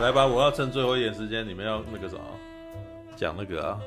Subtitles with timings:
[0.00, 2.22] 来吧，我要趁最后一点时间，你们要那个什么，
[3.16, 3.80] 讲那个啊，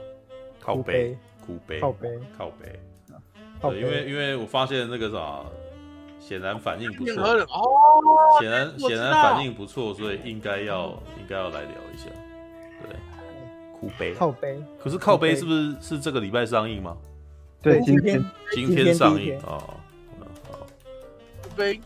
[0.59, 2.79] 靠背，哭背，靠背，靠背。
[3.59, 5.43] 对，因为因为我发现那个啥，
[6.19, 10.89] 显然反应不错，哦，显然显然反应不错，所以应该要
[11.19, 12.05] 应该要来聊一下。
[12.83, 12.95] 对，
[13.79, 14.61] 哭悲，靠背。
[14.79, 16.95] 可是靠背是不是是这个礼拜上映吗？
[17.59, 19.57] 对，今天今天上映啊。
[19.57, 20.67] 好，
[21.41, 21.81] 哭悲，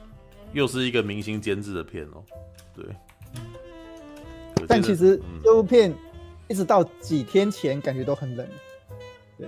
[0.52, 2.22] 又是一个明星监制的片哦。
[2.76, 2.86] 对。
[4.68, 5.94] 但其实这部片
[6.48, 8.48] 一直到几天前感觉都很冷，
[9.38, 9.48] 对，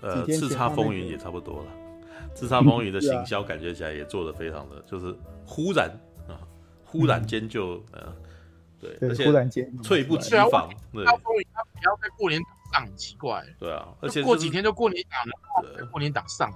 [0.00, 1.66] 呃，叱咤风云也差不多了，
[2.34, 5.14] 叱咤风云的 行销感觉起来也做得非常的，就是
[5.44, 5.88] 忽然
[6.28, 6.40] 啊，
[6.84, 8.14] 忽然间就呃，
[8.80, 15.20] 对，而且忽然间猝不及防，对，叱咤风云它不要在过年档上，很奇怪，对啊，而且过几天就过年档
[15.62, 16.52] 了，过年档上，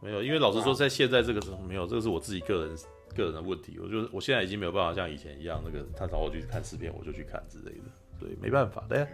[0.00, 2.76] 没有，因为老实说，在现在这个时候没有，这个是我自己个人。
[3.14, 7.84] 个人的问题，我就我现在已经没有办法像以前一样，那个他找我去看试片，我就去看之类的，
[8.18, 9.06] 对，没办法的。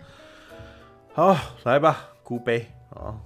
[1.13, 3.19] 好，来吧，哭悲啊，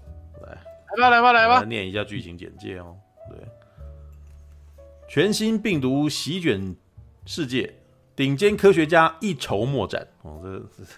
[0.46, 0.58] 来，
[0.96, 2.96] 来吧，来吧，来吧，念一下剧情简介哦。
[3.30, 3.38] 对，
[5.08, 6.74] 全新病毒席卷
[7.26, 7.74] 世界，
[8.16, 10.06] 顶尖科学家一筹莫展。
[10.22, 10.90] 哦，这是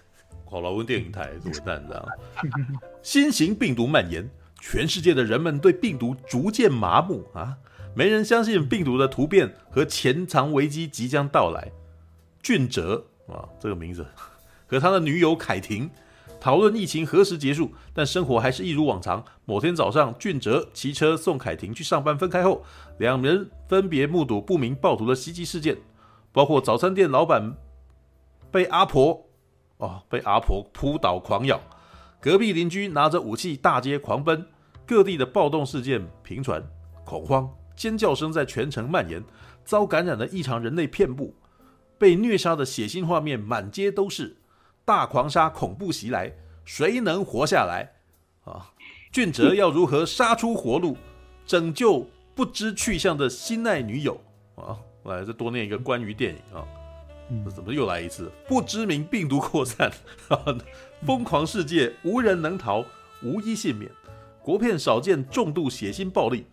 [0.44, 2.12] 好莱坞电影台是文旦，你知道吗？
[3.02, 4.28] 新型病毒蔓延，
[4.60, 7.58] 全世界的人们对病毒逐渐麻木啊。
[7.94, 11.70] 没人相信病毒的突变和潜藏危机即将到来。
[12.42, 14.06] 俊哲啊，这个名字
[14.66, 15.88] 和他的女友凯婷
[16.40, 19.24] 讨论疫情何时结束，但生活还是一如往常。
[19.46, 22.62] 某天早上，俊哲骑车送凯婷去上班，分开后，
[22.98, 25.78] 两人分别目睹不明暴徒的袭击事件，
[26.32, 27.56] 包括早餐店老板
[28.50, 29.26] 被阿婆
[29.78, 31.58] 哦被阿婆扑倒狂咬，
[32.20, 34.46] 隔壁邻居拿着武器大街狂奔，
[34.84, 36.62] 各地的暴动事件频传，
[37.06, 37.48] 恐慌。
[37.76, 39.22] 尖叫声在全城蔓延，
[39.64, 41.34] 遭感染的异常人类遍布，
[41.98, 44.36] 被虐杀的血腥画面满街都是，
[44.84, 46.32] 大狂杀恐怖袭来，
[46.64, 47.92] 谁能活下来？
[48.44, 48.72] 啊，
[49.10, 50.96] 俊哲要如何杀出活路，
[51.46, 54.20] 拯救不知去向的心爱女友？
[54.56, 56.64] 啊，来，再多念一个关于电影啊，
[57.44, 58.30] 这怎么又来一次？
[58.46, 59.90] 不知名病毒扩散，
[61.04, 62.84] 疯狂世界无人能逃，
[63.22, 63.90] 无一幸免。
[64.42, 66.44] 国片少见重度血腥暴力。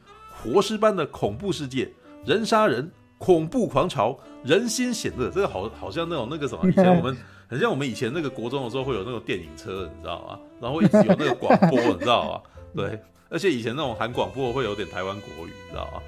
[0.43, 1.89] 活尸般的恐怖世界，
[2.25, 5.29] 人杀人，恐怖狂潮，人心险恶。
[5.29, 7.15] 这个好好像那种那个什么， 以前我们
[7.47, 10.39] 很像我们以前那个国中的时候会有那种电影车，你知道吗？
[10.59, 12.41] 然后一直有那个广播，你知道吗？
[12.75, 12.99] 对，
[13.29, 16.01] 而且以前那种喊广播会有点台湾国语，你知道吗？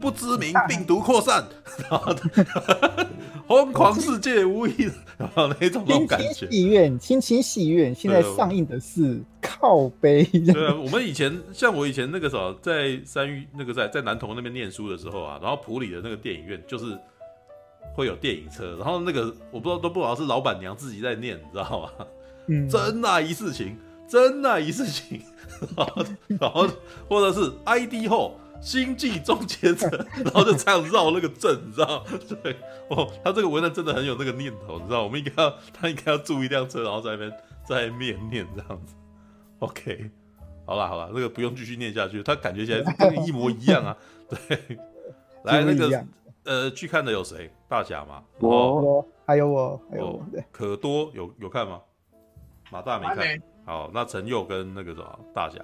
[0.00, 1.44] 不知名病毒扩散，
[1.90, 2.14] 然 后
[3.46, 6.50] 疯狂世界无疑，然后那种那种感觉。
[6.50, 10.24] 戏院，亲情戏院，现在上映的是靠背。
[10.24, 16.98] 对啊，我们以前像我以前那个时候在三育那个在在南投那边念书的时候啊，然后普里的那个电影院就是
[17.94, 22.06] 会有电影车，然后那个我不知道都不知道是老板娘自己在念，你知道吗？
[22.48, 23.76] 嗯，真那一事情，
[24.08, 25.20] 真那一事情，
[25.76, 26.04] 然后
[26.40, 26.68] 然后
[27.08, 28.38] 或者是 ID 后。
[28.60, 29.88] 星际终结者，
[30.24, 32.04] 然后就这样绕那个阵，你知道？
[32.42, 32.56] 对
[32.90, 35.02] 哦，他这个文案真的很有那个念头，你知道？
[35.02, 37.30] 我们应该要，他应该要租一辆车，然后在那边
[37.64, 38.94] 在那边念念这样子。
[39.60, 40.10] OK，
[40.64, 43.96] 好了好了，那个不用继续念下去，他感觉起来跟一模一样啊。
[44.28, 44.78] 对，
[45.44, 46.04] 来那个
[46.44, 47.50] 呃，去看的有谁？
[47.68, 48.22] 大侠吗？
[48.40, 50.26] 我，还有我，还有我。
[50.52, 51.80] 可多有有看吗？
[52.70, 53.42] 马大没看。
[53.64, 55.58] 好，那陈佑跟那个什么大侠。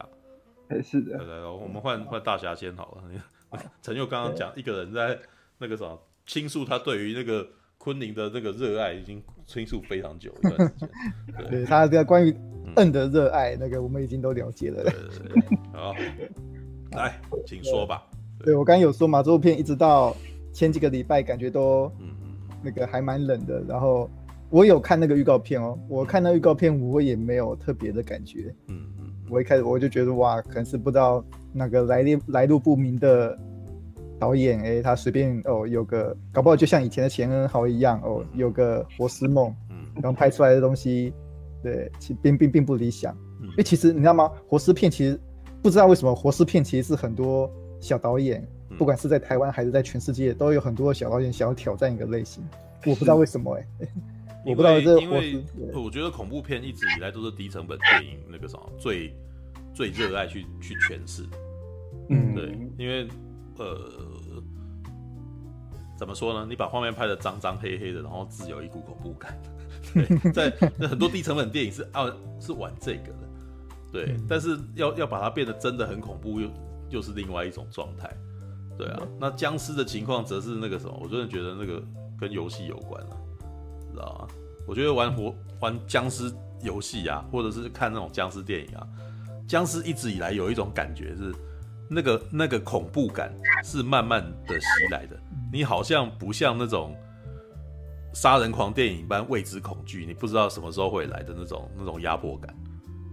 [0.81, 3.59] 是的，来来，我们换换大侠先好了。
[3.83, 5.19] 陈佑刚刚讲一个人在
[5.59, 7.47] 那个什么倾诉他对于那个
[7.77, 10.88] 昆凌的那个热爱，已经倾诉非常久一段时间。
[11.37, 12.34] 对，对他这个关于
[12.77, 14.83] 恩的热爱，那个我们已经都了解了。
[14.84, 15.93] 对对对，好，
[16.93, 18.06] 来，请说吧。
[18.39, 20.16] 对，对我刚刚有说嘛，这部片一直到
[20.53, 21.93] 前几个礼拜，感觉都
[22.62, 23.62] 那个还蛮冷的。
[23.69, 24.09] 然后
[24.49, 28.54] 我有看那个预告片哦，我看那预告片，我也没有特别的感觉。
[28.69, 28.89] 嗯。
[29.32, 31.24] 我一开始我就觉得哇，可能是不知道
[31.54, 33.36] 那个来历来路不明的
[34.18, 41.15] 导演，哎、欸，他随便哦，有个搞不好就像以前的钱恩豪一样哦，有个活尸梦，嗯，然后拍出来的东西，
[41.62, 43.16] 对，其并并并不理想。
[43.41, 44.30] 因为其实你知道吗？
[44.47, 45.18] 活尸片其实
[45.62, 48.47] 不知道为什么活尸片其实是很多小导演，
[48.77, 52.45] 不管是在台湾还是在全世界，都有很多小导演想要挑战一个类型。
[52.84, 53.89] 我不知道为什么哎、欸。
[54.44, 55.44] 我不知道这，因为
[55.74, 59.15] 我觉得恐怖片一直以来都是低成本电影那个什么最
[59.72, 61.24] 最热爱去去诠释，
[62.10, 63.09] 嗯，对，因为
[63.59, 63.78] 呃，
[65.97, 66.47] 怎么说呢？
[66.48, 69.41] 你把画面拍的脏脏黑黑的，然后自有一股恐怖感，
[69.94, 70.50] 对，在
[70.88, 73.28] 很多低成本电影是啊是玩这个的，
[73.92, 76.50] 对，但是要要把它变得真的很恐怖，又
[76.91, 78.10] 又是另外一种状态，
[78.77, 81.80] 对啊，那僵尸的情况则是那个什么，我真的觉得那个
[82.18, 83.16] 跟游戏有关了。
[83.92, 84.34] 知道吗？
[84.66, 88.86] 我觉得玩活玩僵尸游戏啊，或者是看那种僵尸电影啊，
[89.48, 91.34] 僵尸一直以来有一种感觉是，
[91.91, 93.34] 那个那个恐怖感
[93.65, 95.16] 是慢慢的袭来的，
[95.53, 96.97] 你好像不像那种
[98.15, 102.54] 杀人狂电影般未知恐惧，你不知道什么时候会来的那种那种压迫感，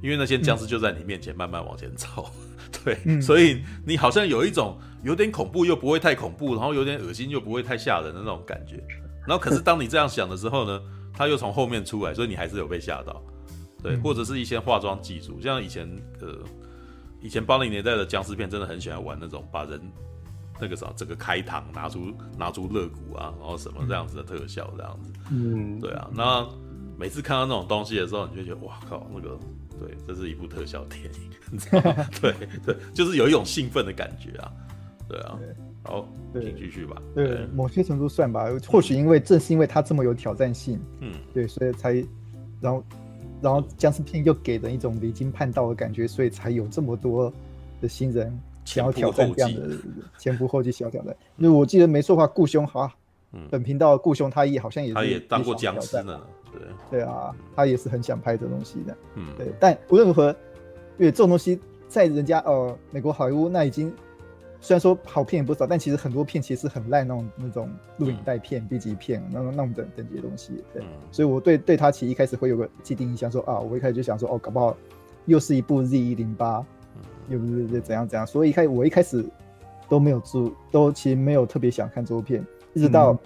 [0.04, 2.30] 因为那些僵尸就在你面前慢慢往前走，
[2.84, 8.84] 对，嗯、所以你好像有一种有点恐怖又不会太恐怖，然后有点恶心又不会太吓人的那种感觉，
[9.30, 10.82] 然后可是当你这样想的时候呢，
[11.14, 13.24] 他又从后面出来，所以你还是有被吓到，
[13.82, 15.88] 对，或者是一些化妆技术，像以前
[16.20, 16.36] 呃。
[17.22, 19.78] 以前八零年代的僵尸片真的很喜欢玩那种把人
[20.58, 26.48] 那个啥整个开膛拿出拿出肋骨啊，然后什么这样子的特效这样子，嗯，对啊，那
[26.98, 29.38] 每次看到那种东西的时候，你就觉得哇靠，那个
[29.78, 32.08] 对，这是一部特效电影，你知道吗？
[32.22, 32.34] 对
[32.66, 34.50] 对，就是有一种兴奋的感觉啊，
[35.10, 35.54] 对啊，对
[35.84, 37.02] 好，请继续吧。
[37.16, 41.94] 对，对某些程度算吧，或许因为正是因为它这么有挑战性，嗯，对，所以才
[42.62, 42.84] 然后。
[43.42, 47.32] 然后僵尸片又给人一种离经叛道的感觉，所以才有这么多
[47.80, 49.78] 的新人想要挑战这样的
[50.18, 51.16] 前仆后继想要挑战。
[51.38, 52.94] 因为我记得没错的话，顾兄哈，
[53.50, 56.20] 本频道顾兄他也好像也是他也当过僵尸呢，
[56.52, 56.62] 对
[56.92, 59.48] 对啊，他也是很想拍这东西的，嗯，对。
[59.58, 60.36] 但无论如何，
[60.98, 63.90] 因为这种东西在人家呃美国好莱坞那已经。
[64.62, 70.64] 虽然说好片也不少，但其实很多片其实很烂那种那种录影带片、B 级、嗯、片，那种那种等等级的东西。
[70.74, 74.76] 对，嗯、所以我对对他其实一开始会有个既定印象说，说啊，我一开始就想说，哦，搞不好
[75.26, 76.66] 又是一部 Z 一零八，
[77.30, 78.28] 又不是怎样怎样。
[78.28, 79.26] 所以一开我一开始
[79.88, 83.18] 都没有注，都其实没有特别想看这部片，一直到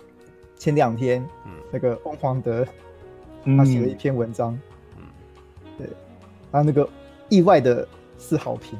[0.55, 2.63] 前两天，嗯、那个翁黄德
[3.43, 4.57] 他写了一篇文章，
[4.97, 5.03] 嗯、
[5.79, 5.87] 对，
[6.51, 6.87] 他那个
[7.27, 7.87] 意外的
[8.19, 8.77] 是好评。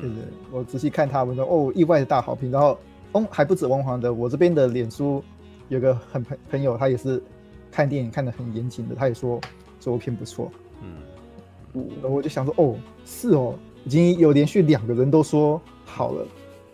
[0.00, 0.18] 对对，
[0.50, 2.50] 我仔细看他文章，哦，意外的大好评。
[2.50, 2.78] 然后，
[3.12, 5.22] 哦还不止翁黄的，我这边的脸书
[5.68, 7.22] 有个很朋朋友，他也是
[7.70, 9.40] 看电影看得很严谨的，他也说
[9.80, 10.50] 这部片不错。
[10.82, 13.54] 嗯，我我就想说，哦，是哦，
[13.84, 16.26] 已经有连续两个人都说好了，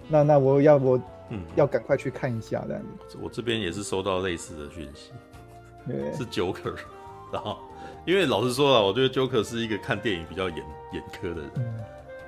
[0.09, 1.01] 那那我要我
[1.31, 3.19] 嗯要赶快去看一下这样子。
[3.23, 5.11] 我这边也是收到类似的讯息，
[5.87, 6.75] 对是 Joker，
[7.33, 7.59] 然后
[8.07, 10.59] 因为老实说了，我觉得 Joker 是一个看电影比较严
[10.93, 11.51] 严苛的人。
[11.57, 11.65] 嗯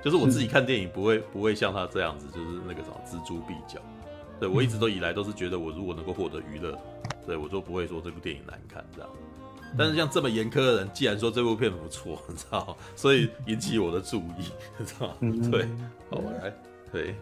[0.03, 3.79] 就是我自己看电影不会不会像他这样子，就是那个什么錙铢必较。
[4.39, 6.75] 对，我一直都以来都是觉得，我如果能够获得娱乐，
[7.27, 9.09] 对我就不会说这部电影难看这样。
[9.77, 15.15] 但是像这么严苛的人，既然说这部片不错，你知道，所以引起我的注意， 你知道，
[15.51, 15.67] 对，
[16.09, 16.51] 好来，
[16.91, 17.15] 对，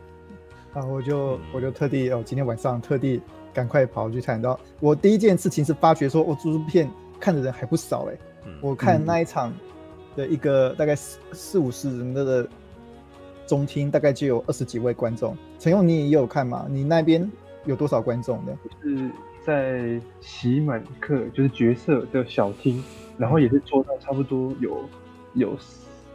[0.73, 3.19] 然后我就我就特地哦，今天晚上特地
[3.53, 4.57] 赶快跑去看到。
[4.79, 6.89] 我第一件事情是发觉说，我这部片
[7.19, 8.17] 看的人还不少哎，
[8.61, 9.53] 我看那一场
[10.15, 12.47] 的一个大概四四五十人的。
[13.49, 16.67] 中厅大概就有二十几位观众，陈勇，你也有看吗？
[16.69, 17.27] 你那边
[17.65, 18.55] 有多少观众呢？
[18.83, 19.09] 是
[19.43, 22.83] 在席满客，就是角色的小厅，
[23.17, 24.77] 然后也是坐到差不多有
[25.33, 25.57] 有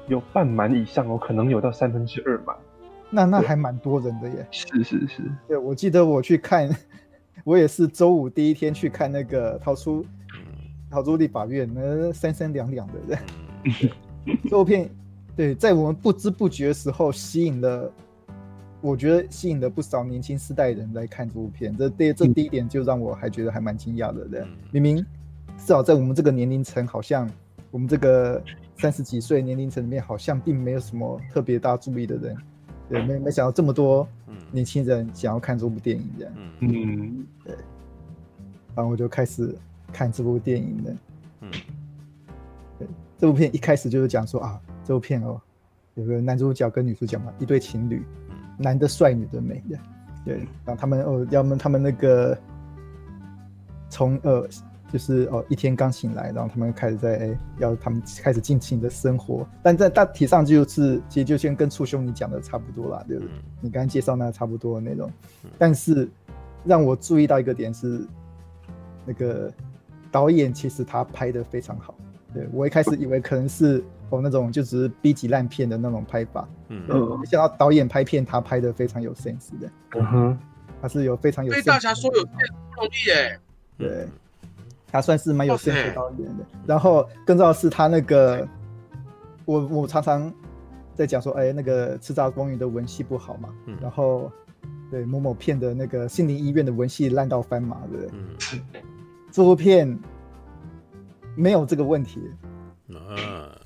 [0.07, 2.55] 有半满以上哦，可能有到三分之二满。
[3.11, 4.47] 那那还蛮多人的耶。
[4.53, 6.71] 是是是，对，我记得我去看，
[7.43, 10.07] 我也是周五第一天去看那个逃出
[10.89, 13.19] 逃出立法院，那三三两两的人，
[14.45, 14.89] 这部片。
[15.37, 17.93] 对，在我们不知不觉的时候，吸引了，
[18.81, 21.77] 我觉得吸引了不少年轻世代人来看这部片。
[21.77, 24.25] 这第这第一点就让我还觉得还蛮惊讶的。
[24.27, 24.97] 对，明明
[25.59, 27.29] 至少在我们这个年龄层，好像
[27.73, 28.41] 我们这个
[28.79, 32.37] 三十几岁年龄层里面，好像并没有什么特别大注意的人。
[32.89, 34.07] 对，没没想到这么多
[34.53, 36.35] 年轻人想要看这部电影这样。
[36.61, 37.57] 嗯，对。
[38.77, 39.53] 然后我就开始
[39.93, 40.97] 看这部电影的。
[41.41, 41.51] 嗯，
[42.79, 42.87] 对，
[43.19, 44.61] 这部片一开始就是讲说啊。
[44.85, 45.41] 这部片哦，
[45.95, 48.05] 有个男主角跟女主角嘛，一对情侣，
[48.59, 49.79] 男的帅，女的美的，
[50.25, 52.37] 对，然后他们哦，要么他们那个
[53.89, 54.47] 从呃，
[54.93, 63.33] 就是哦，一天刚醒来，然后他们开始在哎，要他们开始尽情的生活，但在大体上就是，其实就先跟处兄你讲的差不多啦，对不对？
[63.61, 65.11] 你刚刚介绍那差不多的内容，
[65.59, 66.07] 但是
[66.65, 68.07] 让我注意到一个点是，
[69.07, 69.51] 那个
[70.13, 71.95] 导演其实他拍的非常好，
[72.35, 73.83] 对，我一开始以为可能是。
[74.11, 76.87] 哦，那种就只是 B 级烂片的那种拍法，嗯，
[77.19, 80.39] 没想到导演拍片，他拍的非常有 sense 的，嗯哼，
[80.81, 81.53] 他是有非常有。
[81.53, 83.41] 对大侠说有 sense 不容易耶，
[83.77, 84.07] 对，
[84.87, 86.45] 他算是蛮有 sense 的导演的。
[86.67, 88.47] 然后更重要的是他那个，
[89.47, 90.33] 我我常常
[90.95, 94.31] 在讲说，哎，那个《叱咤风云》的文戏不好嘛，嗯然后
[94.91, 98.11] 对某某片的那个《心灵医院》的文戏烂到翻马，对不对？
[98.13, 98.61] 嗯，
[99.33, 99.99] 这部片
[101.35, 102.21] 没有这个问题，
[102.91, 103.59] 啊。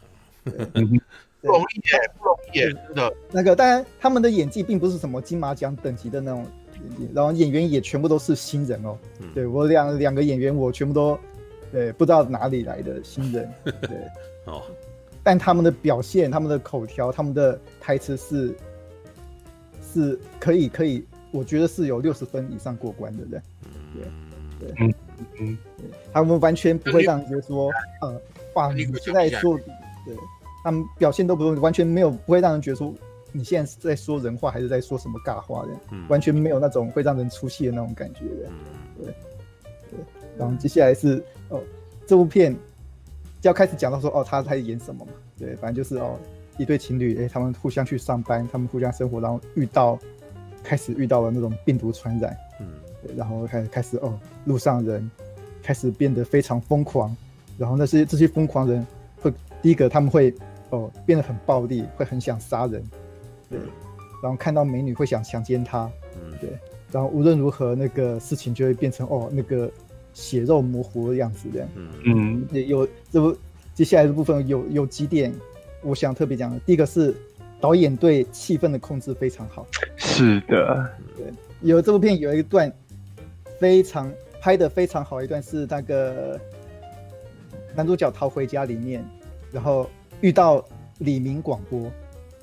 [0.50, 3.14] 不容易耶，不容易耶，真的。
[3.30, 8.98] 那个当然，他们的演技并不是什么金马奖等级的那种演技，然后演员也全部都是新人哦。
[9.34, 11.18] 对，我两两个演员，我全部都
[11.70, 13.98] 对，不知道哪里来的新人， 对，
[14.46, 14.62] 哦，
[15.22, 18.56] 但他们的表现、他们的口条、他们的台词是
[19.92, 23.42] 是可以可以，我觉得是有六十分以上过关的人，
[23.94, 24.74] 对对。
[24.80, 24.94] 嗯
[25.40, 25.58] 嗯，
[26.12, 28.20] 他们完全不会让人觉得说，呃，
[28.54, 29.58] 哇，你现在说，
[30.06, 30.14] 对，
[30.62, 32.92] 他们表现都不用，完全没有不会让人觉得说。
[33.30, 35.68] 你现在是在说人话，还是在说什么尬话的？
[35.90, 38.50] 嗯，完全没有那种会让人出戏的那种感觉的。
[38.96, 39.06] 对，
[39.90, 40.00] 对。
[40.38, 41.60] 然后接下来是哦，
[42.06, 42.54] 这部片
[43.38, 45.12] 就要开始讲到说哦，他在演什么嘛？
[45.36, 46.18] 对，反正就是哦，
[46.56, 49.98] 一对情侣，哎，他们互相去上班，他们互相生活，然后遇到
[50.64, 52.66] 开始遇到了那种病毒传染，嗯，
[53.02, 55.08] 对，然后开始开始哦，路上人
[55.62, 57.14] 开始变得非常疯狂，
[57.58, 58.86] 然后那些这些疯狂人会
[59.62, 60.34] 第一个他们会
[60.70, 62.82] 哦变得很暴力，会很想杀人。
[63.48, 63.58] 对，
[64.22, 66.50] 然后看到美女会想强奸她，嗯，对，
[66.92, 69.70] 然后无论如何那个事情就会变成哦那个
[70.12, 71.88] 血肉模糊的样子这样，嗯。
[72.04, 73.36] 嗯，也有这部
[73.74, 75.32] 接下来的部分有有几点
[75.82, 77.14] 我想特别讲的，第一个是
[77.60, 82.72] 导演对气氛的控制非常好，是的，对，有这部片有一段
[83.58, 86.38] 非常拍的非常好一段是那个
[87.74, 89.04] 男主角逃回家里面，
[89.52, 89.88] 然后
[90.20, 90.64] 遇到
[90.98, 91.90] 李明广播，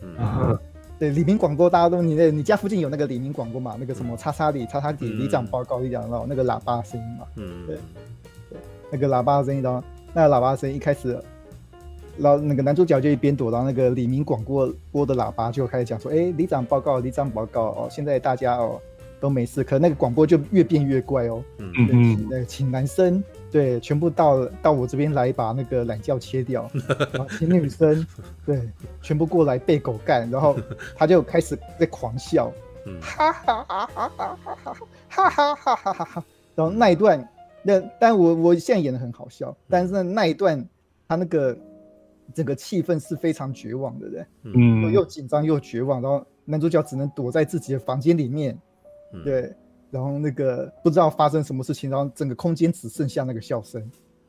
[0.01, 0.57] 嗯。
[0.97, 3.75] 对，李明广播，大家都你那，你家附近有那个李明广播嘛？
[3.77, 7.27] 那个什么叉叉里叉叉里里长报告，里长然后那个喇叭声音嘛？
[7.35, 7.75] 嗯，对，
[8.49, 8.59] 对，
[8.89, 9.83] 那个喇叭声音，然后
[10.13, 11.21] 那个喇叭声音一开始，
[12.17, 18.79] 然后那个男主角就一边躲到那个李明广播播的喇叭，就开始讲说：“哎，里长报告，里长报告哦，现在大家哦
[19.25, 21.43] 都没事。”可那个广播就越变越怪哦。
[21.57, 21.73] 嗯。
[21.91, 23.23] 嗯，对，请男生。
[23.51, 26.69] 对，全部到到我这边来把那个懒觉切掉，
[27.13, 28.05] 然后请女生
[28.45, 28.69] 对，
[29.01, 30.57] 全部过来被狗干，然后
[30.97, 32.51] 他就开始在狂笑，
[32.99, 34.75] 哈哈哈哈哈哈哈
[35.07, 37.25] 哈哈哈哈哈，然后那一段，
[37.63, 40.67] 那但我我现在演的很好笑，但是那一段
[41.07, 41.57] 他那个
[42.33, 48.57] 整个气氛是非常绝望的人，嗯，又紧张又绝望，然后男主角只能躲在自己的房间里面，
[49.23, 49.53] 对。
[49.91, 53.81] 然后那个不知道发生什么事情，然后整个空间只剩下那个笑声，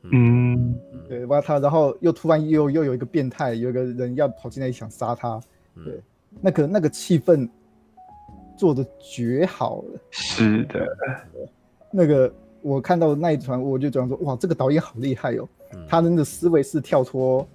[0.03, 0.73] 嗯，
[1.09, 5.41] 对，挖他，然后又突然又又有一个变态，有一个人要跑进来想杀他，
[5.83, 6.01] 对，
[6.39, 7.49] 那个那个气氛
[8.55, 10.87] 做的绝好了，是的，
[11.91, 12.31] 那个
[12.61, 15.49] 我看到那一团，我就讲说，哇，这个导演好厉害哦，
[15.85, 17.45] 他的那个思维是跳脱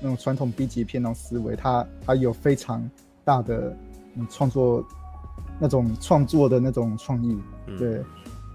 [0.00, 2.88] 那种传统 B 级片那种思维，他他有非常
[3.24, 3.76] 大的
[4.14, 4.86] 嗯创作。
[5.58, 7.40] 那种创作的那种创意，
[7.78, 8.04] 对，嗯、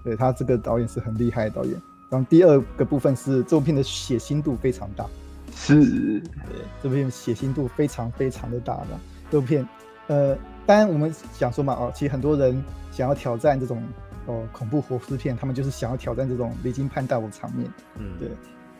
[0.04, 1.80] 对他这个导演是很厉害的导演。
[2.10, 5.06] 然后第二个部分是这部片的血腥度非常大，
[5.54, 5.74] 是，
[6.20, 8.86] 对，这部片血腥度非常非常的大的。
[9.30, 9.68] 这部片，
[10.06, 13.82] 呃，当然我们想说嘛，哦，其实很多人想要挑战这种
[14.24, 18.28] 哦恐怖活尸片，他们就是想要挑战这种离经叛道的场面，嗯，对，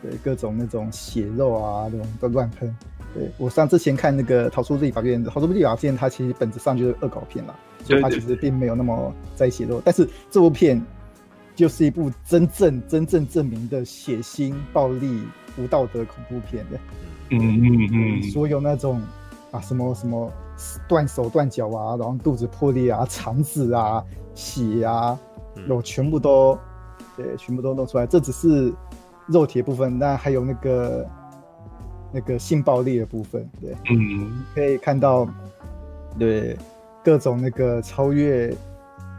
[0.03, 2.75] 对，各种那种血肉啊，那种都乱喷。
[3.15, 7.55] 对，我上之前看那个《逃出立法院》，《逃出立法院》它其实本质上就是恶搞片啦。
[7.85, 10.85] 所以它其实并没有那么在写肉，但是这部片
[11.55, 15.23] 就是一部真正真正证明的血腥、暴力、
[15.57, 16.79] 无道德恐怖片的。
[17.31, 19.00] 嗯嗯嗯，所有那种
[19.53, 20.31] 啊什么什么
[20.87, 25.19] 断手断脚啊，然后肚子破裂啊、肠子啊、血啊，
[25.67, 26.59] 有全部都
[27.17, 28.07] 对，全部都弄出来。
[28.07, 28.71] 这只是
[29.27, 31.09] 肉体的部分，那还有那个
[32.12, 35.29] 那个性暴力的部分，对，嗯，可以看到，
[36.19, 36.57] 对。
[37.05, 38.55] 各种那个超越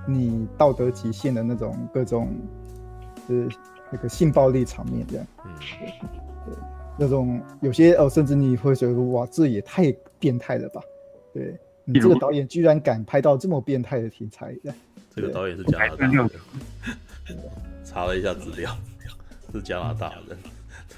[0.06, 2.30] 你道德极限的那种各种，
[3.28, 3.50] 就是
[3.90, 5.88] 那个性暴力场面这样，嗯，对，
[6.46, 6.56] 对，
[7.00, 10.82] 那种有些哦，甚至你会觉得哇，这也太变态了吧？
[11.34, 14.56] 对，你这个导演居然敢拍到这么变态的题材，
[15.16, 16.30] 这个导演是加拿大的，
[17.84, 18.70] 查了一下资料，
[19.52, 20.38] 是加拿大的，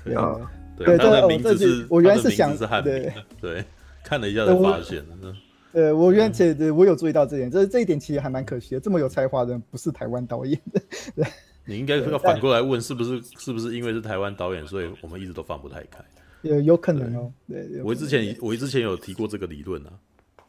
[0.03, 0.35] 对啊，
[0.85, 3.11] 对，他的名字是，我原来是想是汉对
[3.41, 3.63] 对，
[4.03, 5.35] 看了一下才发现的。
[5.73, 8.81] 呃，我原且对我有注意到这点，这这一点其实还蛮可惜的。
[8.81, 10.81] 这么有才华的人不是台湾导演的，
[11.15, 11.25] 对。
[11.63, 16.03] 你应该要反过来问，是不是是不是因为是台湾导演，所以我们一直都放不太开？
[16.41, 17.31] 有有可能哦。
[17.47, 19.91] 对，我之前我之前有提过这个理论啊。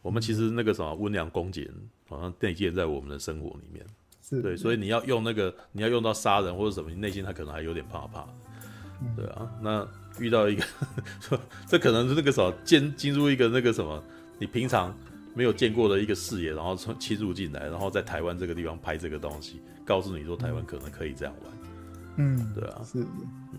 [0.00, 1.68] 我们其实那个什么温良恭俭，
[2.08, 3.86] 好像内建在我们的生活里面。
[4.20, 8.26] 是对，所以你要用那个，你要用到杀人或者什么，你内心他可能还有点怕怕。
[9.14, 9.86] 对啊，那
[10.18, 10.64] 遇到一个，
[11.66, 14.02] 这可能是那个什么进进入一个那个什么，
[14.38, 14.94] 你平常。
[15.34, 21.52] 没有见过的一个视野，然后从侵入进来，然后在台湾这个地方拍这个东西，告诉你说台湾可能可以这样玩，
[22.18, 23.58] 嗯，对啊，是，嗯，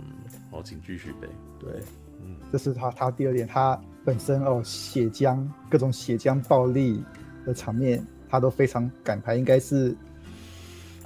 [0.52, 1.28] 好，请继续呗，
[1.60, 1.72] 对，
[2.22, 7.04] 嗯，这是他他第二点，他本身哦血浆各种血浆暴力
[7.44, 9.98] 的场面，他都非常敢拍，应该是，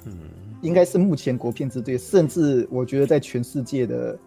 [0.04, 0.12] 嗯，
[0.60, 4.18] 应该是目前国片之最，甚至我觉得在全世界的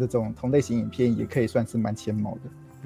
[0.00, 2.40] 这种同类型影片也可以算是蛮前茅的。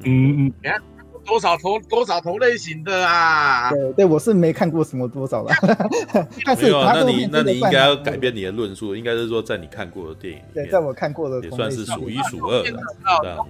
[0.05, 0.81] 嗯嗯，你看
[1.25, 3.71] 多少同多少同类型的啊？
[3.71, 5.53] 对对，我是没看过什么多少了。
[6.47, 12.81] 但是没有啊，那你那你应该要改变你的论述，应该是说在你看过的电影里对，在我看过的也算是数一数二的。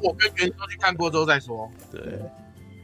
[0.02, 1.70] 我跟元哥去看过之后再说。
[1.92, 2.00] 对，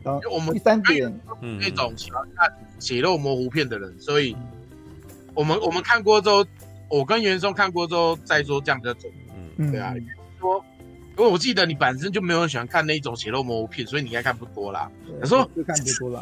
[0.04, 4.36] 然后因为我们第三点，嗯那种喜欢看血肉模糊片的人，所以
[5.34, 6.44] 我们我们看过之后，
[6.88, 9.10] 我跟袁松看过之后再说，这样比较准。
[9.30, 9.94] 嗯，嗯，对啊，
[10.44, 10.62] 说，
[11.16, 14.90] 因为我记得你本身就没有人喜欢看那一种血肉模糊片，所以你应该看不多啦。
[15.06, 16.20] 对我说就看不多啦。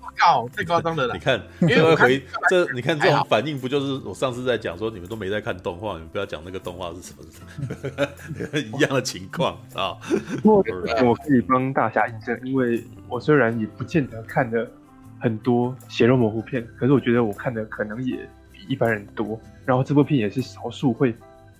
[0.00, 1.20] 我靠，太夸张了啦你！
[1.20, 9.98] 看，因为 回这，你看这种反应，不就是我上次在讲说你们都没在看动画，你们不要讲那个动画是什么， 一样的情况啊。
[10.44, 14.70] 我可以帮大侠印证，因为我虽然也不见得看的
[15.18, 18.16] 很多血肉模糊片，可是我觉得我看的可能也
[18.52, 19.38] 比一般人多。
[19.66, 21.12] 然后这部片也是少数会，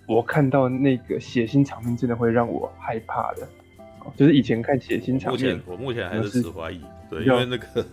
[0.07, 3.47] 我看到那个血腥场面真的会让我害怕的。
[4.15, 7.85] 就是以前看血腥场目前面，我目前还是持怀疑，对，因要为那个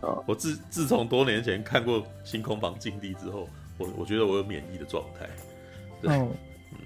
[0.24, 5.26] 我自自从多年前看过《星空房禁地》之后，我我觉得我有免疫的状态。
[6.00, 6.28] 对，哦，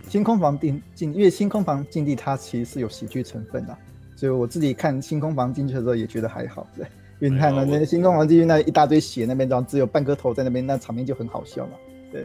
[0.09, 3.79] 星空房禁禁，因为星空房禁地它其实是有喜剧成分的，
[4.17, 6.85] 所以我自己看星空房进去的时候也觉得还好，对。
[7.21, 11.73] 因为你看那星空房进去那一大堆血那边，然后只有半个头在那边，那场面就很好笑嘛。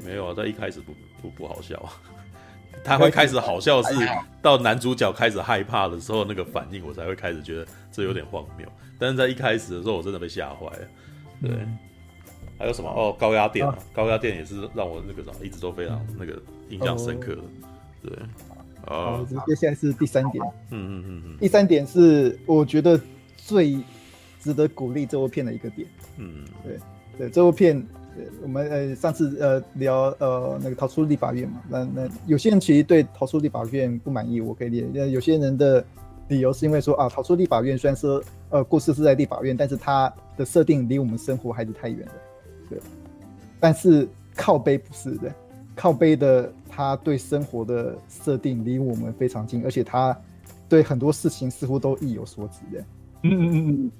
[0.06, 1.90] 没有啊，在一开始不不不好笑啊。
[2.84, 3.96] 他会开始好笑是
[4.42, 8.68] 到男主角开始害怕的时候，那个反应我才会开始觉得这有点荒谬。
[9.00, 10.88] 但是在一开始的时候，我真的被吓坏了。
[11.42, 11.78] 对，嗯
[12.58, 12.90] 还有什么？
[12.90, 17.42] 哦，高压电啊，高压电也是让我那个什么一直都非常那个印象深刻的。
[18.02, 18.18] 对，
[18.86, 20.42] 好哦，，接下来是第三点。
[20.70, 22.98] 嗯嗯嗯嗯第三点是我觉得
[23.36, 23.78] 最
[24.40, 25.88] 值得鼓励这部片的一个点。
[26.18, 26.78] 嗯，对
[27.18, 27.86] 对，这部片，
[28.42, 34.88] 我们呃上次呃聊呃那个逃出立法院嘛，那那有些人其实对逃出立法院不满意，我可以理解。
[34.94, 35.84] 那有些人的
[36.28, 42.14] 理由是因为说啊，逃出立法院虽然说呃故事是在立法院，但是它的设定离我们生活还是太远了。
[42.70, 42.80] 对，
[43.60, 45.32] 但是靠背不是的，
[45.76, 50.18] 靠背的他对生活的设定离我们非常近，而且他
[50.68, 52.84] 对很多事情似乎都意有所指的。
[53.24, 53.92] 嗯嗯嗯嗯，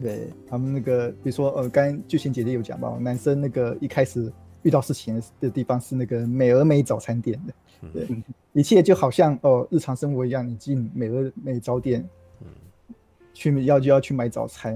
[0.00, 4.32] 对他们那个，比如说呃，刚刚剧情姐姐有讲到，男生那个一开始
[4.62, 7.54] 遇到事情的地方是那个美而美早餐店的，
[7.92, 12.08] 对，嗯一切就好像哦、呃、日常生活一样，你进美而美早店，
[13.32, 14.74] 去要就要去买早餐，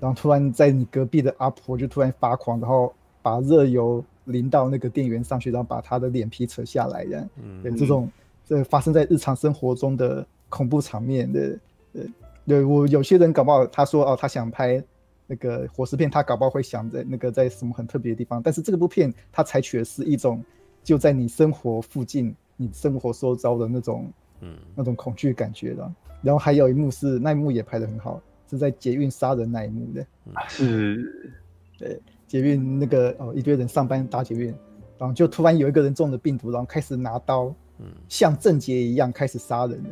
[0.00, 7.62] 然后突然在你隔壁的阿婆就突然发狂，然后把热油淋到那个店员上去，然后把他的脸皮扯下来的，嗯。
[7.62, 8.10] 对，这种
[8.44, 11.58] 这发生在日常生活中的恐怖场面的，
[11.92, 12.06] 对，
[12.46, 14.82] 对我有些人搞不好他说哦，他想拍
[15.26, 20.44] 那个活尸片，他搞不好会想在那个在什么很特别的地方，但是这个部片它采取的是一种
[20.82, 25.92] 就在你生活附近、你生活周遭的那种嗯那种恐惧感觉的。
[26.20, 30.06] 然后还有一幕是那一幕也拍的很好，是在捷运杀人那一幕的。
[30.48, 31.32] 是，
[31.78, 34.54] 对，捷运那个哦，一堆人上班搭捷运，
[34.98, 39.90] 然后就突然有一个人中了病毒，然后开始拿刀，嗯像郑杰一样开始杀人了。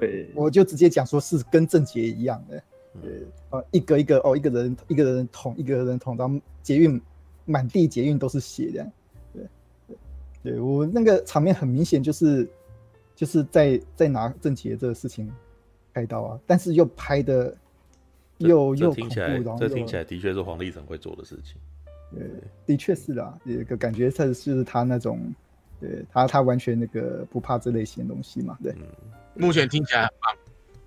[0.00, 2.62] 对，我就直接讲说是跟郑捷一样的，
[3.02, 7.00] 对，呃，一个一个哦，一个人一个人捅，一个人捅，然后捷运
[7.44, 8.92] 满地捷运都是血的，
[9.34, 9.42] 对，
[9.86, 9.96] 对，
[10.52, 12.48] 对我那个场面很明显就是
[13.14, 15.30] 就是在在拿郑捷这个事情
[15.92, 17.54] 开刀啊，但是又拍的
[18.38, 21.60] 又又恐怖，听起来然后这听起来的确是黄立成会做的事情。
[22.12, 22.26] 对，
[22.66, 25.20] 的确是啦，有个感觉是是他那种，
[25.78, 28.74] 对他他完全那个不怕这类型的东西嘛，对。
[29.34, 30.36] 目前听起来很棒。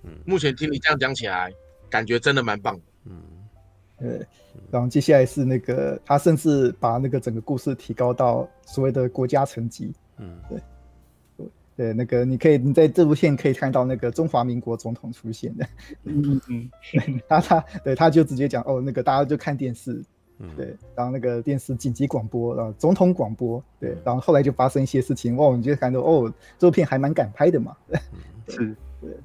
[0.06, 1.50] 嗯目前听你这样讲起来，
[1.90, 2.82] 感觉真的蛮棒的。
[3.06, 3.22] 嗯
[3.98, 4.26] 对，
[4.70, 9.94] 然后接下来是那个，他甚至把那个整个故事提高到所谓的国家层级。
[10.18, 15.66] 嗯对，对那个你可以，你在这部片可以看到那个中华民国总统出现的。
[16.04, 16.70] 嗯嗯
[17.30, 20.04] 他他对他就直接讲哦，那个大家就看电视，
[20.40, 27.78] 嗯，对，然后那个电视紧急广播，然后总统广播，对，然后后来就发生一些事情，哦，你就感到哦，这部片还蛮敢拍的嘛。
[28.48, 28.76] 是，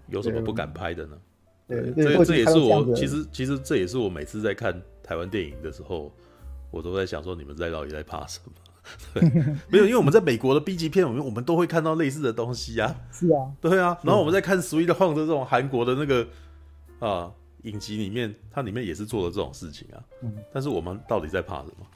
[0.08, 1.18] 有什么不敢拍的呢？
[1.66, 6.12] 对，这对这也是我其实其实这也是我每次在看台湾电影的时候，
[6.70, 8.52] 我都在想说你们在到底在怕什么？
[9.12, 9.22] 对，
[9.68, 12.94] 没有，因为我们在美国的 B 级片，我们我们都会看到类似的东西啊。
[13.12, 16.26] 是啊，对啊，然后我们在看《Sweet Home》的这种韩国的那个
[16.98, 17.30] 啊
[17.64, 20.02] 影集里面，它里面也是做了这种事情啊。
[20.22, 21.86] 嗯但是我们到底在怕什么？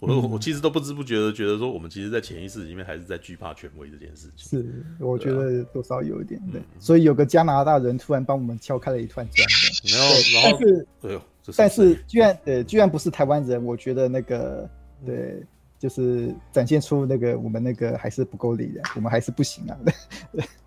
[0.00, 4.60] 我我我其实都不知不觉的觉得说，我们其实，在潜意识里面还是在惧怕权威这件事情。
[4.60, 6.64] 是，我觉得多少有一点对，嗯。
[6.78, 9.90] 所以有个加拿大人突然帮我们敲开了一串砖的。
[9.96, 14.68] 然后，然后但是，哎呦，这但是居然呃，居然不是台湾人，我觉得那个
[15.04, 15.42] 对
[15.78, 19.78] 就是展现出那个我们那个还是不够力的，我们还是不行啊。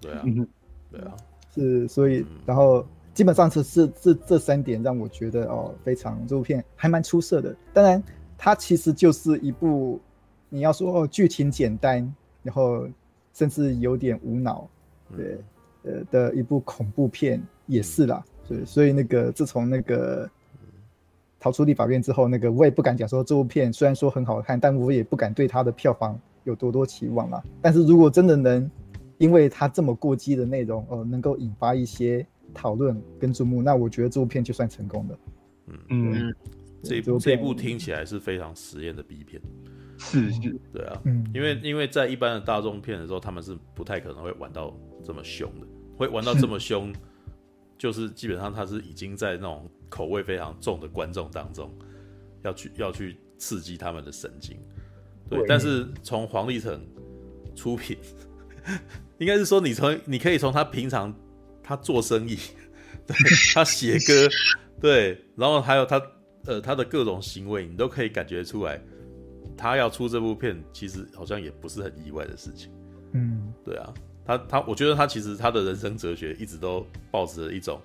[0.02, 0.12] 对。
[0.12, 0.24] 啊，
[0.92, 1.13] 对啊，
[1.54, 7.56] 是，所以然后基本上是是这这三点让我觉得哦，非常这部片还蛮出色的。
[7.74, 8.02] 当然，
[8.39, 9.99] 它其实就是一部
[10.49, 12.88] 你要说哦剧情简单，然后
[13.34, 14.67] 甚至有点无脑，
[15.15, 15.38] 对，
[15.84, 18.25] 呃的一部恐怖片也是啦。
[18.47, 20.28] 对，所以那个自从那个。
[21.41, 27.41] 逃出立法院之后，那个我也不敢讲说这部片虽然说很好看，但我也不敢对它的票房有多多期望了。
[27.62, 28.69] 但是如果真的能
[29.19, 35.19] 因为它这么过激的内容，呃，能够引发一些讨论跟注目，那我觉得这部片就算成功了。
[35.67, 36.36] 嗯嗯，
[36.84, 39.42] 这一部这一部听起来是非常实验的 B 片，
[39.98, 46.94] 是是，对啊，嗯，因为因为在一般的大众片的时候，他们是不太可能会玩到这么凶的，会玩到这么凶。
[47.78, 51.74] 就是基本上他是已经在那种口味非常重的观众当中，
[52.44, 54.58] 要去要去刺激他们的神经，
[55.30, 55.42] 对。
[55.48, 56.86] 但是从黄立成
[57.56, 57.98] 出品，
[59.18, 61.15] 应该是说你从你可以从他平常
[61.63, 62.38] 他做生意，
[63.08, 63.15] 对，
[63.54, 64.28] 他写歌，
[64.82, 66.02] 对，然后还有他
[66.50, 68.82] 呃他的各种行为，你都可以感觉出来，
[69.56, 72.72] 他要出这部片其实好像也不是很意外的事情，
[73.14, 73.94] 嗯，对啊。
[74.26, 77.80] 他他，我觉得他其实他的人生哲学一直都抱持着一种，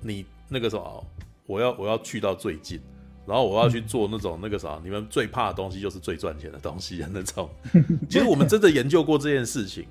[0.00, 1.04] 你那个时候，
[1.46, 2.80] 我要我要去到最近，
[3.26, 7.48] 然后我要去做那种那个啥，你们最怕的东西就是最赚钱的东西的那种。
[8.10, 9.84] 其实我们真的研究过这件事情，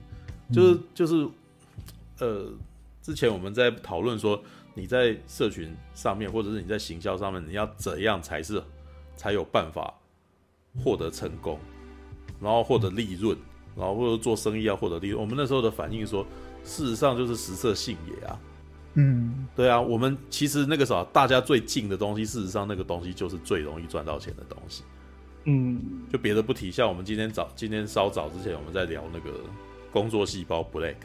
[0.51, 1.27] 就是就是，
[2.19, 2.51] 呃，
[3.01, 4.41] 之前我们在讨论说，
[4.73, 8.61] 你在社群上面，或者是你在行销上面，你要怎样才是
[9.15, 9.93] 才有办法
[10.83, 11.59] 获得成功，
[12.39, 13.37] 然后获得利润。
[13.75, 16.23] 然后或者做生意要获得利润，我们那时候的反应说，
[16.63, 18.39] 事实上就是食色性也啊。
[18.93, 24.83] 嗯，对啊，我们其实那个时候大家最近的东西，事实上那个东西就是最容易赚到钱的东西。
[25.45, 29.39] 嗯，就别的不提，像我们今天早今天稍早之前我们在聊那个
[29.91, 30.97] 工作细胞 Black，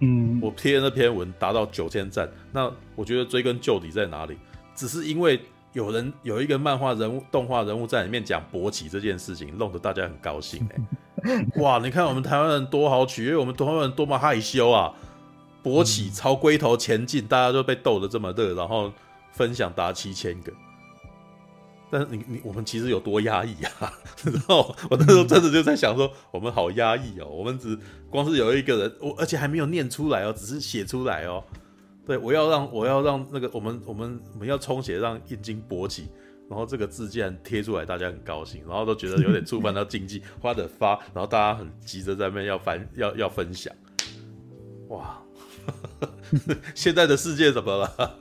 [0.00, 4.36] 嗯，我贴那篇文达到九千赞，那我觉得追根究底在哪里？
[4.74, 5.40] 只是因为
[5.72, 11.60] 有人有一个漫画人物、动画人物在里面讲勃起这件事情，弄得大家很高兴哎、 欸。
[11.60, 11.78] 哇！
[11.78, 14.94] 你看我们台湾人多好取，因为我们台湾人多么害羞啊！
[15.64, 18.92] 勃起朝龟头前进，大家都被逗得这么热，然后
[19.32, 20.52] 分享达七千个。
[21.90, 23.92] 但你你我们其实有多压抑啊？
[24.24, 27.26] 然后我那时候真的就在想说，我们好压抑哦。
[27.26, 27.78] 我们只
[28.10, 31.42] 光是有一个人，我而且还没有念出来哦，只是写出来哦。
[32.06, 36.08] 对，我要让我要让那个我们我们我们要充血，让阴茎勃起。
[36.50, 43.70] 然后这个字竟然贴出来，大家很高兴，然后都觉得有点触犯到禁忌， 花的发，然后大家很急着在那边要翻要要分享，
[44.88, 45.22] 哇，
[46.74, 48.18] 现在的世界怎么了？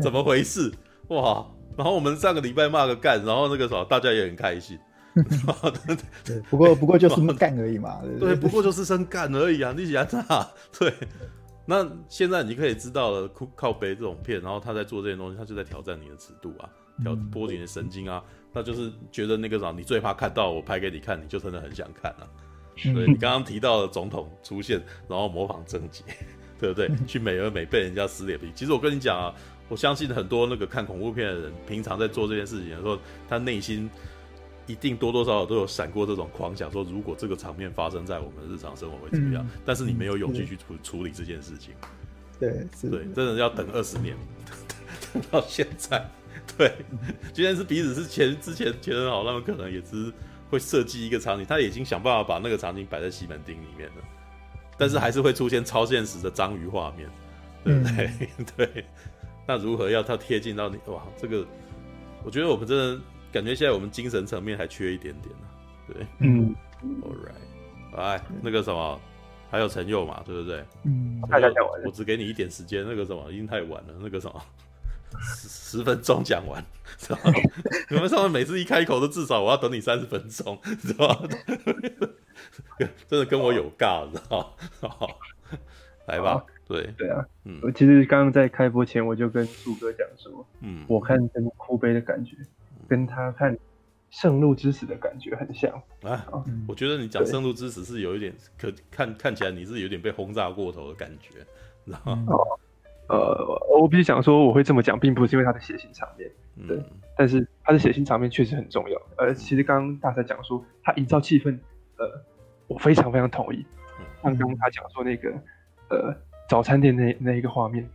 [0.00, 0.72] 怎么回事？
[1.08, 1.44] 哇！
[1.76, 4.78] 然后我们上个礼拜骂个干，然后那个时候大家也很开心，
[6.24, 10.92] 对，不过不过就 是干而已嘛，对，不过就是生干而已啊，你想啊， 对。
[11.68, 16.70] 那现在你可以知道了，靠背这种片，然后他在做这些东西，他就在挑战你的尺度啊。
[17.02, 22.22] 挑拨你的神经啊，那就是觉得那个啥，你最怕看到我拍给你看，你就真的很想看啊。
[22.76, 26.04] 所以你刚刚提到的总统出现，然后模仿贞洁，
[26.58, 26.88] 对不对？
[27.04, 28.50] 去美而美被人家撕脸皮。
[28.54, 29.34] 其实我跟你讲啊，
[29.68, 32.98] 我相信很多那个看恐怖片的人，平常在做这件事情的时候，
[33.28, 33.90] 他内心
[34.66, 39.46] 一定多多少少都有闪过这种狂想，说如果这个场面发生在我们日常生活会怎么样？
[39.64, 41.74] 但是你没有勇气去处处理这件事情。
[42.38, 42.50] 对，
[42.82, 44.16] 对，真的要等二十年，
[45.12, 46.06] 等 到现在。
[46.56, 46.72] 对，
[47.32, 50.12] 既然是彼此是前之前前人好，他们可能也只是
[50.50, 53.94] 会设计一个场景，他已经想办法把那个场景摆在西门町里面了，
[54.76, 57.08] 但是还是会出现超现实的章鱼画面，
[57.64, 58.10] 对不对？
[58.38, 58.84] 嗯、 对，
[59.46, 60.76] 那如何要它贴近到你？
[60.86, 61.46] 哇，这个
[62.24, 63.00] 我觉得我们真的
[63.32, 65.46] 感觉现在我们精神层面还缺一点点呢。
[65.86, 66.54] 对，嗯
[67.02, 69.00] ，All right，来那个什么，
[69.50, 70.64] 还有陈佑嘛，对不对？
[70.84, 74.42] 嗯，大家讲完，我只给你一点时间，那个什么已经太晚了，那个什么。
[75.18, 76.62] 十十分钟讲完，
[76.98, 77.32] 知道吗？
[77.88, 81.28] 你们上面每次一开口都至少我要等你三十分钟，知道吗？
[83.08, 84.40] 真的跟我有尬，知道
[84.82, 84.88] 吗？
[84.90, 85.18] 好，
[86.08, 92.36] 来吧，对对啊，嗯，我其实刚刚在开播前我就跟树哥讲说，嗯，我看这部哭悲的感觉，
[92.88, 93.54] 跟他看
[94.10, 96.26] 《圣路之死》的感觉很像啊。
[96.66, 101.38] 我觉得你讲《圣路之死》是有一点可看看起来你是有点被轰炸过头的感觉，
[101.84, 102.26] 知道吗？
[103.08, 106.28] 呃，我必须讲说，我会这么讲，并不是因为他的血腥场面，
[106.66, 106.84] 对，嗯、
[107.16, 109.00] 但是他的血腥场面确实很重要。
[109.18, 111.56] 呃，其实刚刚大才讲说他营造气氛，
[111.98, 112.20] 呃，
[112.66, 113.64] 我非常非常同意。
[114.22, 115.30] 像刚刚他讲说那个，
[115.88, 116.12] 呃，
[116.48, 117.88] 早餐店那那一个画面，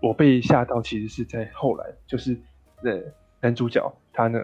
[0.00, 2.36] 我被吓到，其实是在后来，就是
[2.82, 3.00] 呃
[3.40, 4.40] 男主角他呢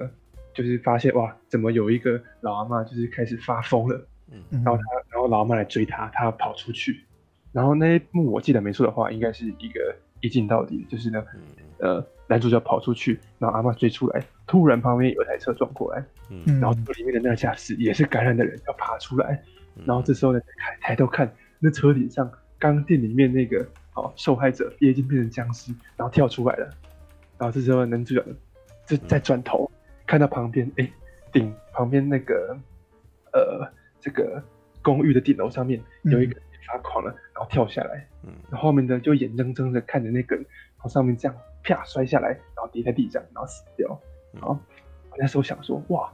[0.53, 7.05] 就是发现哇，怎么有一个老阿妈就是开始发疯了，嗯，然后他，然后老阿妈来追他，他跑出去，
[7.53, 11.25] 然后那一幕我记得没错的话，应该是一个一镜到底，就是呢，
[11.79, 19.43] 呃，男主角跑出去，然后阿妈追出来，突然旁边有台车撞过来，嗯，然后车里面的那个驾驶也是感染的人要爬出来，
[19.85, 22.31] 然后这时候呢，抬抬头看那车顶上
[22.71, 26.71] 刚店里面那个哦受害者也已经变成僵尸，然后跳出来了，
[27.37, 28.25] 然后这时候男主角
[28.87, 29.69] 就再转头。
[30.07, 30.93] 看到旁边，哎、欸，
[31.33, 32.57] 顶旁边那个，
[33.33, 33.67] 呃，
[33.99, 34.41] 这个
[34.81, 40.39] 公寓的顶楼上面有一个发狂了，嗯、然后跳下来，嗯，然后后面的就眼睁睁的看着那个
[40.81, 44.01] 从上面这样啪摔下来，然后跌在地上，然后死掉。
[44.33, 44.57] 然后
[45.11, 46.13] 我那时候想说，哇，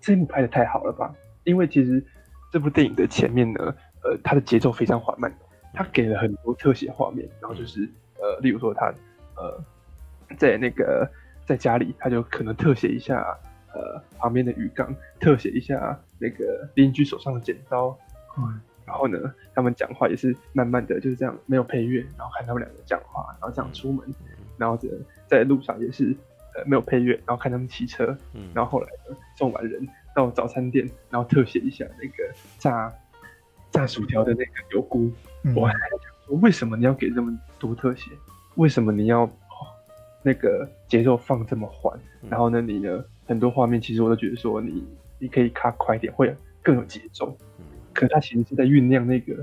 [0.00, 1.12] 这一幕拍的太好了吧？
[1.42, 2.04] 因为其实
[2.52, 5.32] 这部电影的前面呢，呃，它的节奏非常缓慢，
[5.72, 7.88] 它给了很多特写画面，然后就是
[8.20, 8.92] 呃，例如说他
[9.36, 9.62] 呃，
[10.36, 11.08] 在那个。
[11.48, 13.34] 在家里，他就可能特写一下，
[13.72, 17.98] 呃，旁边的鱼缸，特写一下那个邻居手上的剪刀，
[18.36, 19.18] 嗯，然后呢，
[19.54, 24.06] 他们讲话也是慢慢的，就是这样，没有配乐，然后看他们两个讲话，然后这样出门，
[24.58, 24.88] 然后在
[25.26, 26.14] 在路上也是，
[26.54, 32.92] 呃，没有配乐，然后看他们骑车，嗯，然后后来呢，送完人到早餐店，然后特写一下那个炸
[33.70, 35.10] 炸薯条的那个油菇，
[35.44, 38.10] 嗯，我还在想说，为什么你要给这么多特写？
[38.56, 39.30] 为什么你要？
[40.20, 41.96] 那个节奏放这么缓，
[42.28, 44.84] 然后呢，你的很多画面其实我都觉得说你
[45.20, 47.34] 你可以卡快一点，会更有节奏。
[47.94, 49.36] 可是他其实是在酝酿那个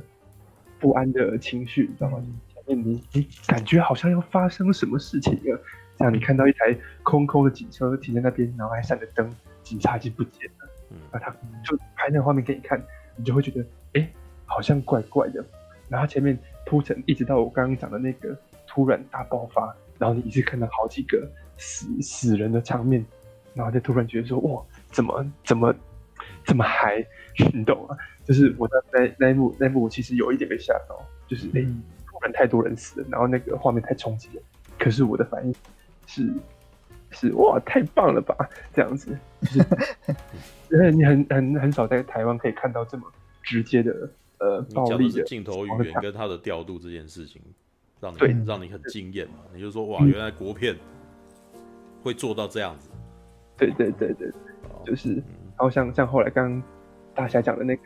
[0.78, 2.22] 不安的情绪，你知道吗？
[2.54, 5.60] 前面你你感觉好像要发生什么事情了，
[5.98, 10.70] 像你看到一台空空的警车停在那边，然后还闪着灯，警察已经不见了。
[11.10, 12.80] 那他就拍那个画面给你看，
[13.16, 13.62] 你就会觉得
[13.94, 14.10] 哎、欸，
[14.46, 15.44] 好像怪怪的。
[15.90, 19.76] 然后前面铺陈一直到我刚刚讲的那个突然大爆发。
[19.98, 21.26] 然后你一直看到好几个
[21.58, 23.06] 死死人的场面，
[23.54, 25.74] 然后就突然觉得说哇，怎么怎么
[26.46, 26.98] 怎么还，
[27.54, 27.96] 你懂吗？
[28.26, 34.44] 就是我在那那一幕那一幕，我其实有一点被吓到，就是哎、嗯，突然太多人死了，然后那个画面太冲击了。
[34.78, 35.56] 可是我的反应
[36.08, 36.30] 是
[37.12, 38.36] 是哇，太棒了吧，
[38.74, 39.60] 这样子，就是
[40.72, 43.10] 因 为你很很很少在台湾可以看到这么
[43.42, 47.42] 直接的呃暴力的镜头语言跟他的调度这件事情。
[48.02, 49.36] 让你对让你很惊艳嘛？
[49.54, 50.76] 你就说哇，原来国片
[52.04, 52.90] 会做到这样子。
[53.58, 54.30] 对对对对，
[54.86, 56.64] 就是，然后像像后来刚刚
[57.16, 57.82] 大侠讲的那个，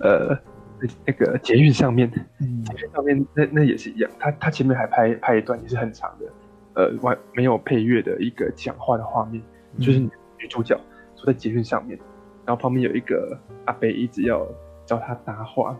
[0.00, 0.38] 呃，
[0.80, 6.32] 那那个捷运上面，捷运上面那那也是一样，他他前面还拍拍一段也是很长的，
[6.74, 9.40] 呃，完没有配乐的一个讲话的画面，
[9.78, 10.10] 就是女
[10.50, 10.78] 主角
[11.14, 11.96] 坐在捷运上面，
[12.44, 14.44] 然后旁边有一个阿北一直要
[14.88, 15.76] 教他搭话，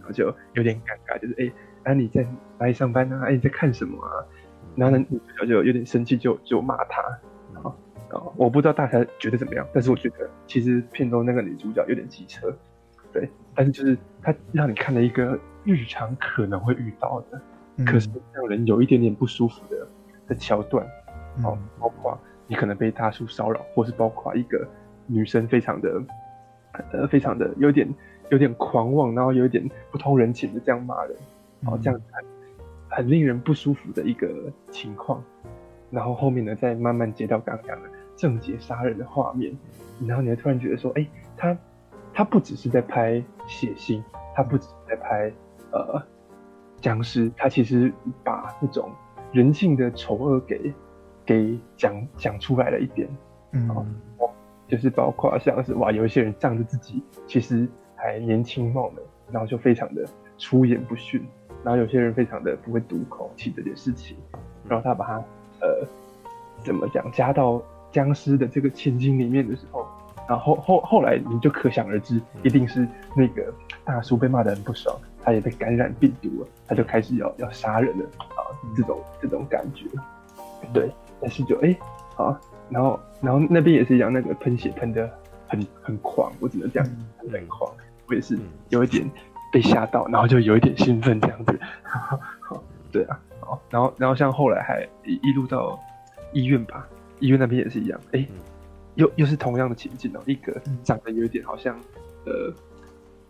[0.00, 1.52] 然后就有点尴尬，就是哎。
[1.86, 2.26] 哎、啊，你在
[2.58, 3.16] 哪里上班呢？
[3.22, 3.28] 啊？
[3.28, 4.10] 哎，你在看什么啊？
[4.74, 7.00] 然后呢，女主角就有点生气，就就骂他。
[7.54, 7.72] 然后，
[8.10, 12.52] 然后我不知道大家觉得怎么样，但是我觉得其实片中那个女主角有点机车，
[13.12, 13.30] 对。
[13.54, 17.40] 但是就是她让你看了一个日常可能会遇到的，
[17.76, 19.86] 嗯、可是让人有一点点不舒服的
[20.26, 20.84] 的桥段。
[21.44, 24.66] 哦、嗯，包括你可能被大叔骚扰，或是包括一个
[25.06, 26.02] 女生非常的
[26.90, 27.88] 呃非常的有点
[28.30, 31.16] 有点狂妄，然后有一点不通人情的这样骂人。
[31.62, 32.24] 然后这样很
[32.88, 34.28] 很令人不舒服的一个
[34.70, 35.20] 情况，
[35.90, 39.56] 然后后面呢，再慢慢接到刚刚讲的正杰杀人的画面，
[40.06, 41.56] 然后你会突然觉得说，哎，他
[42.12, 44.02] 他不只是在拍血腥，
[44.34, 45.32] 他不只是在拍
[45.72, 46.00] 呃
[46.80, 47.90] 僵尸，他其实
[48.22, 48.90] 把那种
[49.32, 50.72] 人性的丑恶给
[51.24, 53.08] 给讲讲出来了一点，
[53.52, 53.94] 嗯，
[54.68, 60.04] 就是包括像是哇，有一些人仗着自己其实还年轻貌美，然后就非常的
[60.38, 61.26] 出言不逊。
[61.64, 64.16] 然后有些人非常的不会读口气这件事情，
[64.68, 65.14] 然后他把他
[65.60, 65.84] 呃
[66.62, 69.84] 怎么讲加到僵尸的这个情景里面的时候，
[70.28, 73.52] 然后后后来你就可想而知，一定是那个
[73.84, 79.86] 大叔被骂得很不爽，他也被感染病毒了，他就开始要要杀人了啊，这种这种感觉，
[80.72, 80.88] 对，
[81.20, 81.76] 但是就哎
[82.14, 85.10] 好，然后然后那边也是一样，那个喷血喷的
[85.46, 87.72] 很很狂，我只能这样很狂，
[88.08, 89.08] 我也是有一点。
[89.52, 91.58] 被吓到，然后就有一点兴奋这样子，
[92.92, 93.18] 对啊，
[93.70, 95.80] 然后然后像后来还一一路到
[96.32, 96.86] 医院吧，
[97.20, 98.28] 医院那边也是一样，哎、欸，
[98.96, 101.74] 又又是同样的情景哦，一个长得有一点好像
[102.26, 102.52] 呃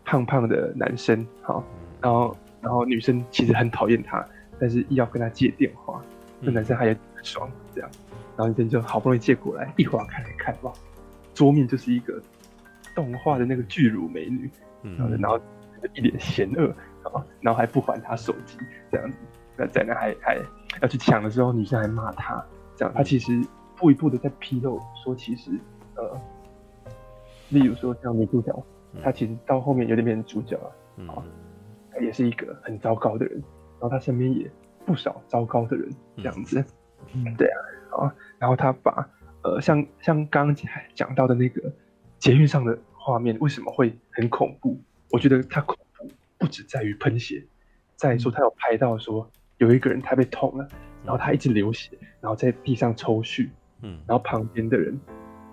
[0.05, 1.62] 胖胖的男生，好，
[2.00, 4.26] 然后然后女生其实很讨厌他，
[4.59, 6.02] 但是要跟他借电话，
[6.40, 7.90] 那男生还有点爽这样，
[8.37, 10.72] 然后女生就好不容易借过来，一划开来看哇，
[11.37, 12.20] 桌面就是一个
[12.96, 14.51] 动画的那个巨乳美女，
[14.83, 15.38] 然后然后。
[15.94, 16.75] 一脸嫌恶，
[17.40, 18.59] 然后还不还他手机，
[18.90, 19.18] 这样子，
[19.57, 20.37] 那在那还还
[20.83, 22.44] 要去抢的时候，女生还骂他，
[22.75, 23.46] 这样，他其实一
[23.77, 25.53] 步一步的在披露，说其实
[25.94, 26.20] 呃
[27.51, 28.66] 例如说像女主角，
[29.03, 31.07] 她其实到后面有点变成主角了，嗯，
[31.92, 33.35] 她也是一个很糟糕的人，
[33.79, 34.51] 然后她身边也
[34.85, 36.64] 不少糟糕的人，这样子，
[37.12, 37.61] 嗯，对啊，
[38.03, 39.09] 啊，然后她把
[39.47, 41.73] 呃像像刚刚讲到的那个
[42.19, 44.81] 捷运上的画面为什么会很恐怖？
[45.11, 47.45] 我觉得它恐怖不只在于喷血，
[47.95, 50.69] 再说他有拍到说有一个人他被捅了，
[51.05, 53.49] 然后他一直流血，然后在地上抽搐，
[53.83, 54.99] 嗯，然后旁边的人。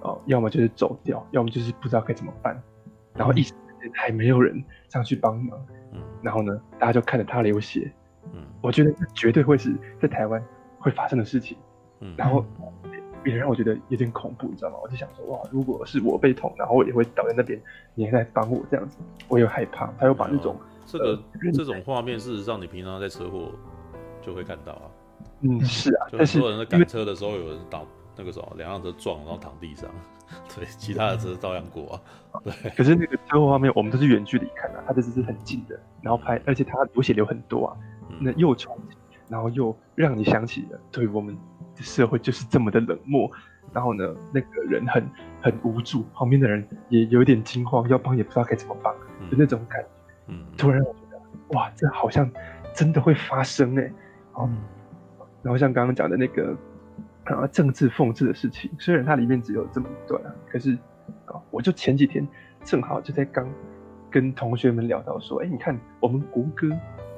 [0.06, 2.62] 哦，要么就是走掉，要么就是不知道该怎么办，
[3.14, 5.58] 然后一时间还没有人上去帮忙，
[5.94, 7.90] 嗯，然后呢，大家就看着他流血，
[8.34, 10.44] 嗯，我觉得这绝对会是在台湾
[10.78, 11.58] 会发生的事情，
[12.02, 12.46] 嗯，然后
[13.26, 14.78] 也让我觉得有点恐怖，你知道吗？
[14.84, 17.60] 我就想说，哇，如果是我被捅，然后我也会倒在那边，
[17.96, 23.52] 你还在帮我这样子，我有害怕，他又把那种、嗯、这个、呃、这种画面，事实上你平常在车祸
[24.22, 24.86] 就会看到啊，
[25.42, 27.86] 嗯，是啊，就很多人在赶车的时候有人倒。
[28.16, 29.90] 那个时候，两辆车撞，然后躺地上，
[30.56, 32.02] 对，其他的车照样过啊。
[32.44, 37.78] 对，可是那个车祸画面，我们都是远距离看的，他这只是很近的，然后拍，而且他流血流很多啊，
[38.10, 38.93] 嗯、那又冲击，
[39.34, 41.36] 然后又让你想起了，对我们
[41.76, 43.28] 的社会就是这么的冷漠，
[43.74, 45.04] 然后呢，那个人很
[45.42, 49.88] 很无助，旁边的人也有点惊慌，要帮也不知道该怎么帮，嗯、就那种感觉，
[50.28, 52.30] 嗯，突然让我觉得，哇，这好像
[52.76, 53.94] 真的会发生哎、欸，
[54.40, 54.58] 嗯，
[55.42, 56.56] 然后像刚刚讲的那个。
[57.26, 60.74] 啊，政治讽刺的事情，虽然它里面只有这么一段啊，可是
[61.26, 62.28] 啊，我就前几天
[62.66, 63.50] 正好就在刚
[64.12, 66.70] 跟同学们聊到说，哎、欸，你看我们国歌，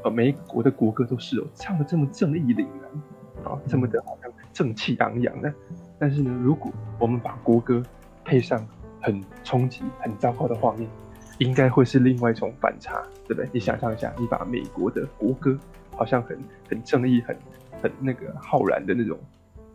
[0.06, 5.52] 呃，每一国的国歌都是哦，唱的这么正义凛然，啊，这么的好像正气昂扬的。
[5.98, 7.82] 但是呢，如果我们把国歌
[8.24, 8.64] 配上
[9.02, 10.88] 很冲击、很糟糕的画面，
[11.40, 13.50] 应该会是另外一种反差，对不对？
[13.52, 15.58] 你想象一下，你把美国的国歌
[15.96, 16.38] 好像很
[16.70, 17.36] 很正义、很
[17.82, 19.18] 很那个浩然的那种。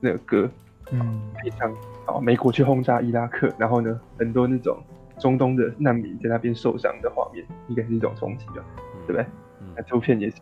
[0.02, 0.48] 那个歌，
[0.92, 1.70] 嗯，配上
[2.06, 2.18] 啊。
[2.22, 4.78] 美国去轰炸伊拉克，然后呢，很多那种
[5.18, 8.64] 中东的难民在那边受伤的画面，应该是一种冲击吧，
[9.06, 9.26] 对不对？
[9.70, 10.36] 嗯，那这部片也是，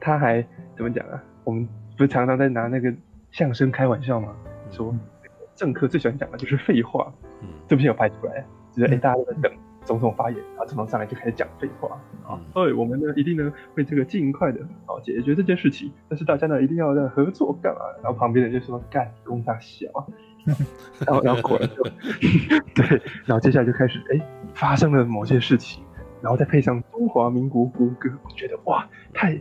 [0.00, 0.44] 他还
[0.76, 1.22] 怎么讲啊？
[1.44, 2.92] 我们不是常常在拿那个
[3.30, 4.34] 相声开玩笑吗？
[4.70, 4.94] 说
[5.54, 7.12] 政客最喜欢讲的就是废话。
[7.42, 9.52] 嗯，这部片有拍出来，就是哎，大家都在等。
[9.84, 12.36] 总统发言，然后总统上来就开始讲废话啊！
[12.52, 17.80] 哎、嗯，我们呢一定呢会这个尽快的啊解决这件事情，但是大家呢一定要在合作干嘛？
[18.02, 20.04] 然后旁边人就说干公大小啊，
[21.06, 21.82] 然后然后果然就
[22.76, 24.20] 对，然后接下来就开始哎
[24.52, 25.82] 发生了某些事情，
[26.22, 29.38] 然后再配上中华民国国歌，我觉得哇太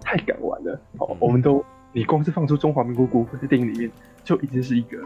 [0.00, 0.80] 太敢玩了！
[0.98, 3.90] 哦，我们都你光是放出中华民国国歌在电影里面
[4.24, 4.98] 就已经是一个。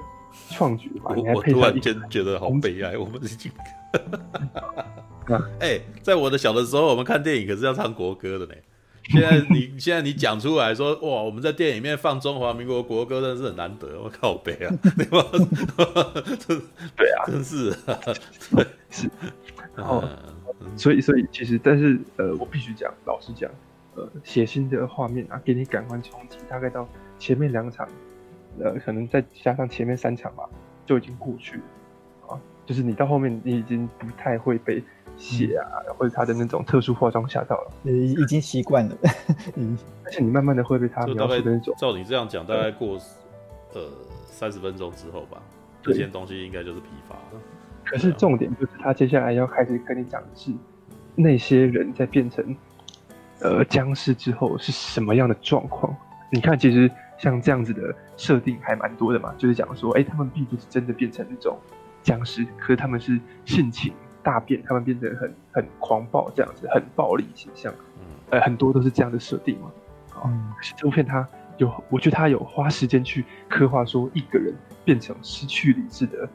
[0.48, 3.52] 创举吧，你还配上我突然间觉得好悲哀，我们已经，
[5.60, 8.54] 哎，在我的小的时候，我们看电影可是要唱国歌的呢。
[9.10, 14.00] 现在你现在你讲出来说，哇，我们在电影里面放中华民国国歌，真的是很难得。
[14.02, 15.22] 我靠北啊，对吧？
[16.96, 17.70] 对啊，真是，
[18.56, 19.10] 对 是。
[19.76, 20.02] 然后，
[20.76, 23.50] 所以所以其实，但是呃，我必须讲，老实讲，
[23.94, 26.88] 呃，血腥的画面啊，给你感官冲击，大概到
[27.18, 27.88] 前面两场。
[28.60, 30.46] 呃，可能再加上前面三场吧，
[30.84, 31.62] 就已经过去了
[32.28, 32.40] 啊。
[32.66, 34.84] 就是你到后面，你已经不太会被
[35.16, 38.94] 血啊，嗯、或者他的那种特殊化妆吓到了，已已经习惯了。
[39.56, 41.74] 嗯， 而且你慢慢的会被他描述的那种。
[41.78, 42.98] 照你这样讲，大概过
[43.72, 43.90] 呃
[44.26, 45.42] 三十分钟之后吧，
[45.80, 47.40] 这些东西应该就是疲乏了。
[47.84, 50.52] 可是重点就是他接下来要开始跟你讲的是，
[51.14, 52.56] 那些人在变成
[53.40, 55.94] 呃僵尸之后是什么样的状况？
[56.30, 56.90] 你看，其实。
[57.18, 61.56] 像这样子的设定还蛮多的嘛，就是讲说，哎、欸，他们并不是真的变成那种
[62.02, 63.92] 僵尸，可是他们是性情
[64.24, 69.70] 大变，他们变得很很狂暴，这样子很暴力倾向，嗯，呃，很多都是这样的设定嘛。
[70.24, 71.24] 嗯，可是这部片它
[71.58, 74.52] 有，我觉得它有花时间去刻画说一个人
[74.84, 76.28] 变成失去理智的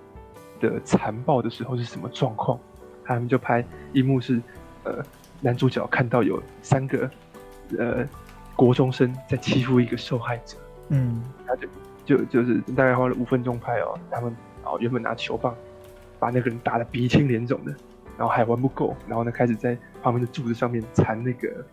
[0.59, 2.59] 的残暴的时候是什么状况。
[3.03, 4.41] 他们就拍一幕是，
[4.83, 5.01] 呃，
[5.39, 7.09] 男主角看到有三个，
[7.79, 8.05] 呃，
[8.53, 10.57] 国中生在欺负一个受害者。
[10.89, 11.67] 嗯，他就
[12.05, 15.55] 就就是大概花了五分钟拍哦，他们哦原本拿球棒
[16.19, 17.71] 把那个人打得鼻青脸肿的，
[18.17, 21.65] 然后还玩不够，然后呢开始在旁边的柱子上面缠那个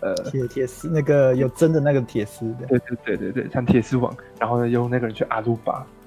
[0.00, 5.99] 呃铁铁丝，那个有针的那个铁丝的，对对对对对，缠铁丝网，然后呢用那个人去阿鲁巴，嗯，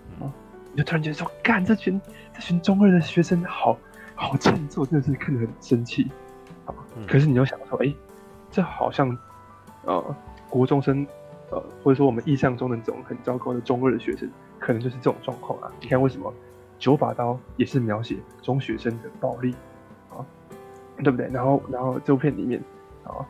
[0.73, 2.01] 你就突然觉得说，干这群
[2.33, 3.77] 这群中二的学生好
[4.13, 6.11] 好欠揍，真的是看得很生气，
[6.65, 6.75] 啊，
[7.07, 7.93] 可是你又想说，哎，
[8.51, 9.17] 这好像
[9.85, 10.15] 呃
[10.49, 11.07] 国中生。
[11.51, 15.71] 呃，或者说我们印象中的这种很糟糕的中二的学生，可能就是这种状况啊。
[15.79, 16.33] 你看为什么
[16.79, 19.53] 九把刀也是描写中学生的暴力
[20.09, 20.25] 啊，
[21.03, 21.27] 对不对？
[21.31, 22.59] 然后，然后这部片里面
[23.03, 23.21] 啊，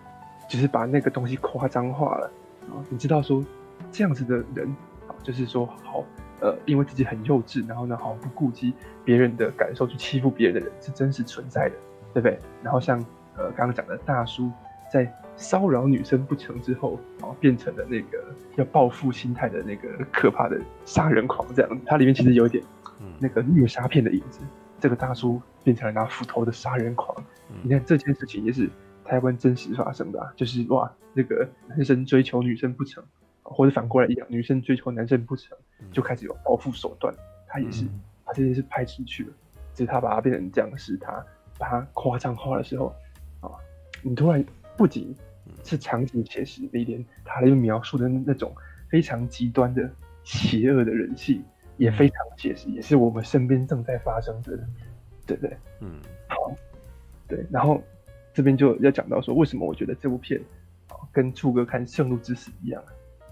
[0.48, 2.32] 只是把那个东西夸张化了
[2.70, 2.80] 啊。
[2.88, 3.44] 你知道说
[3.92, 4.74] 这样子的人
[5.06, 6.02] 啊，就是说好
[6.44, 8.74] 呃，因为自己很幼稚，然后呢，毫不顾及
[9.06, 11.76] 别人的感受去欺负别人的人是真实存在的，
[12.14, 12.38] 对不对？
[12.62, 13.00] 然后像
[13.38, 14.52] 呃刚刚讲的大叔
[14.92, 18.24] 在骚扰女生不成之后，然后变成了那个
[18.58, 22.62] 要报复心态的那个可怕的杀人狂，这样，它里面其实有一点
[23.20, 24.42] 那个虐杀片的影子。
[24.80, 27.16] 这个大叔变成了拿斧头的杀人狂，
[27.62, 28.70] 你看这件事情也是
[29.06, 33.02] 台湾真实发生的啊，就是哇，那个男生追求女生不成。
[33.54, 35.58] 或者反过来一样，女生追求男生不成，
[35.92, 37.14] 就开始有报复手段。
[37.48, 37.86] 他也是
[38.26, 39.34] 把这件事拍出去了，
[39.76, 41.24] 只是他把它变成这样的事，他
[41.60, 42.88] 把它夸张化的时候，
[43.42, 43.52] 啊，
[44.02, 44.44] 你突然
[44.76, 45.16] 不仅
[45.64, 48.52] 是场景写实，你连他那个描述的那种
[48.90, 49.88] 非常极端的
[50.24, 51.44] 邪恶的人性
[51.78, 54.58] 也非常写实，也是我们身边正在发生的，
[55.28, 55.56] 对不对？
[55.82, 56.52] 嗯，好，
[57.28, 57.46] 对。
[57.52, 57.80] 然后
[58.34, 60.42] 这边就要讲到说，为什么我觉得这部片
[60.88, 62.84] 啊，跟柱哥看《圣路之死》一样。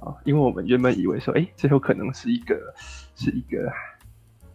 [0.02, 2.74] 啊，因为我们原本以为说，哎，最后可能是一个，
[3.16, 3.72] 是一个，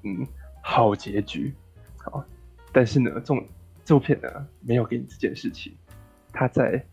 [0.02, 0.26] 嗯，
[0.60, 1.54] 好结局，
[1.98, 2.24] 好，
[2.72, 3.46] 但是呢，这种
[3.84, 4.28] 这部片呢，
[4.60, 5.72] 没有给你这件事情，
[6.32, 6.84] 他在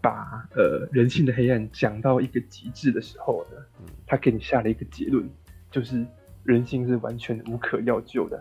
[0.00, 3.64] 把呃人性的黑暗讲到一个极致的时候呢，
[4.04, 5.24] 他给你下了一个结论，
[5.70, 6.04] 就是
[6.42, 8.36] 人性是完全无可药救的，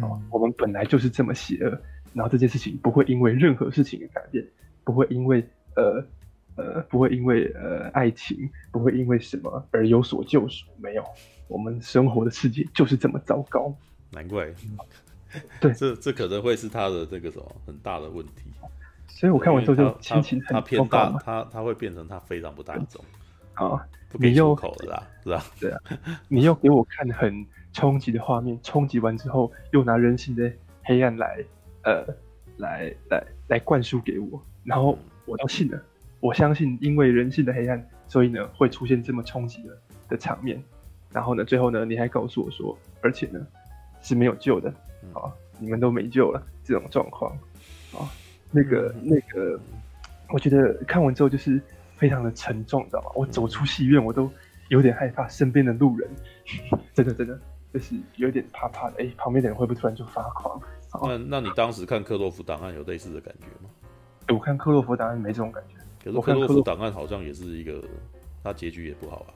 [0.00, 1.70] 啊，我们本来就是这么邪恶，
[2.12, 4.46] 然后这件事情不会因为任何事情改变，
[4.84, 5.44] 不会因为
[5.74, 6.06] 呃。
[6.56, 10.66] 呃，不会因为呃爱情，不会因为什么而有所救赎。
[10.78, 11.04] 没有，
[11.48, 13.74] 我们生活的世界就是这么糟糕。
[14.10, 14.52] 难怪，
[15.60, 18.50] 对，这这可能会是他的这个什么很大的问题。
[19.08, 23.02] 所以我看完之后就心情很他偏大，他他会变成他非常不大众
[23.54, 25.44] 啊，不给出口了啦，是吧？
[25.58, 25.80] 对啊，
[26.28, 30.52] 你又给我看很冲击的画面，冲击完之后又拿人性的
[30.82, 31.42] 黑暗来
[31.84, 32.04] 呃
[32.58, 35.82] 来来来灌输给我，然后我都信了。
[36.26, 40.60] 我相信，因为人性的黑暗，所以呢会出现这么冲击的的场面。
[41.12, 43.46] 然后呢，最后呢，你还告诉我说，而且呢
[44.02, 44.68] 是没有救的
[45.12, 47.30] 啊，你们都没救了这种状况
[47.92, 48.10] 啊，
[48.50, 49.56] 那个那个，
[50.30, 51.62] 我觉得看完之后就是
[51.94, 53.10] 非常的沉重，知道吗？
[53.14, 54.28] 我走出戏院，我都
[54.68, 56.10] 有点害怕，身边的路人
[56.92, 57.38] 真的真的
[57.72, 58.96] 就是有点怕怕的。
[58.98, 60.60] 哎，旁边的人会不会突然就发狂？
[61.04, 63.70] 那那你当时看《克洛夫档案》有类似的感觉吗？
[64.28, 65.76] 我看《克洛夫档案》没这种感觉。
[66.12, 67.82] 可是克洛弗档案好像也是一个，
[68.42, 69.34] 他结局也不好啊。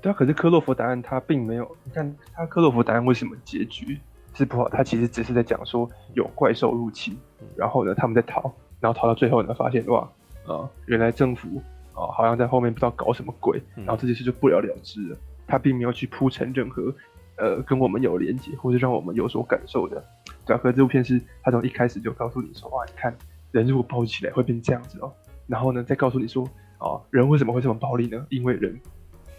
[0.00, 3.98] 对啊，可是克洛弗档案他并没有，你看他克洛弗档案为什么结局
[4.34, 4.68] 是不好？
[4.68, 7.16] 他其实只是在讲说有怪兽入侵，
[7.56, 8.42] 然后呢他们在逃，
[8.80, 10.08] 然后逃到最后呢发现哇
[10.46, 11.60] 啊，原来政府
[11.94, 15.16] 啊好像在后面不知道搞什么鬼，然后这件事就不了了之了。
[15.48, 16.94] 他并没有去铺陈任何
[17.36, 20.04] 呃跟我们有连接或者让我们有所感受的。
[20.46, 23.12] 对啊，可是这部片是他从一开始就告诉你说哇，你看
[23.50, 25.12] 人如果抱起来会变这样子哦。
[25.48, 28.24] 然后呢，再告诉你说，哦，人为什么会这么暴力呢？
[28.28, 28.78] 因为人，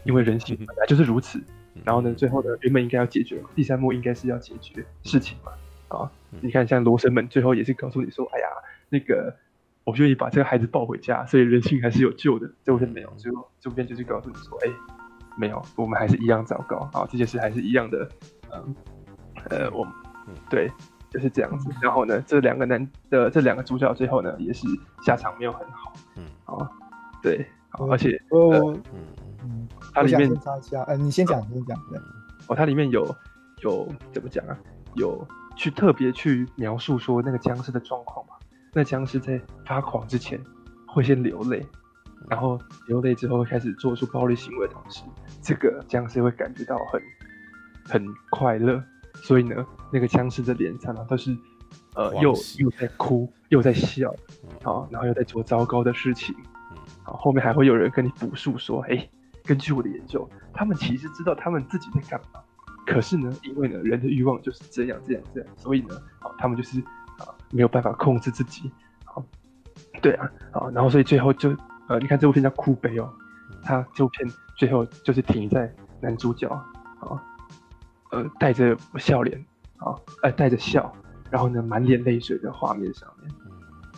[0.04, 1.42] 因为人性本来就是如此。
[1.86, 5.52] 然后呢，最后呢，原本应该要解决，第三幕应该是要解决事情嘛。
[5.88, 8.48] 啊，你看，像罗生门最后也是告诉你说，哎呀，
[8.90, 9.34] 那个
[9.84, 12.52] 我愿意把这个孩子抱回家，所以人性还是有救的。
[12.64, 14.72] 这部片没有，最后这部片就是告诉你说，哎，
[15.38, 18.10] 没有，我们还是一样糟糕啊，这件事还是一样的，
[18.52, 18.76] 嗯，
[19.50, 19.88] 呃，我，
[20.50, 20.70] 对。
[21.10, 24.68] 就是这样子，然后呢，这两个男的这两个主角最后呢，也是
[25.04, 25.94] 下场没有很好。
[26.16, 26.70] 嗯，啊，
[27.22, 27.46] 对，
[27.90, 29.08] 而且哦，嗯
[29.44, 31.78] 嗯，它里面插一下，呃，你先讲，你先讲。
[31.90, 32.00] 对，
[32.48, 33.04] 哦，它里面有
[33.64, 34.58] 有怎么讲啊？
[34.96, 38.34] 有去特别去描述说那个僵尸的状况嘛？
[38.74, 40.40] 那僵尸在发狂之前
[40.88, 41.66] 会先流泪，
[42.30, 45.04] 然后流泪之后会开始做出暴力行为的同时，
[45.42, 47.02] 这个僵尸会感觉到很
[47.86, 48.84] 很快乐。
[49.16, 51.36] 所以呢，那个僵尸的脸上呢，都是，
[51.96, 54.10] 呃，又又在哭，又在笑，
[54.64, 56.36] 啊，然后又在做糟糕的事情，
[57.04, 59.10] 啊，后面还会有人跟你补述说，哎、欸，
[59.44, 62.40] 根据我的研究，他们其实知道他们自己在干嘛，
[62.86, 66.80] 可是呢，因为呢，人的欲望就是这样这样这样，所以呢，啊，他们就是
[67.20, 68.72] 啊，没有办法控制自己，
[69.06, 69.22] 啊，
[70.02, 71.56] 对啊，啊，然后所以最后就，
[71.88, 73.12] 呃，你看这部片叫哭悲哦，
[73.64, 76.66] 他这部片最后就是停在男主角，啊。
[78.12, 79.38] 呃，带着笑脸
[79.78, 79.94] 啊，
[80.24, 80.92] 呃，带着笑，
[81.30, 83.32] 然后呢，满脸泪水的画面上面，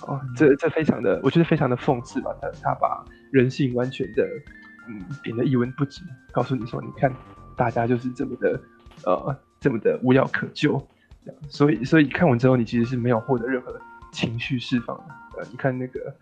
[0.06, 2.36] 啊，这这非常的，我觉得非常的讽刺吧。
[2.42, 4.28] 他他把人性完全的，
[4.90, 6.02] 嗯，贬得一文不值，
[6.32, 7.14] 告诉你说，你看，
[7.56, 8.60] 大家就是这么的，
[9.06, 10.78] 呃，这么的无药可救，
[11.24, 11.42] 这样。
[11.48, 13.80] 所以，所以看完之后，你其实是没有获得任何
[14.12, 15.04] 情绪释放的。
[15.38, 16.14] 呃，你看那个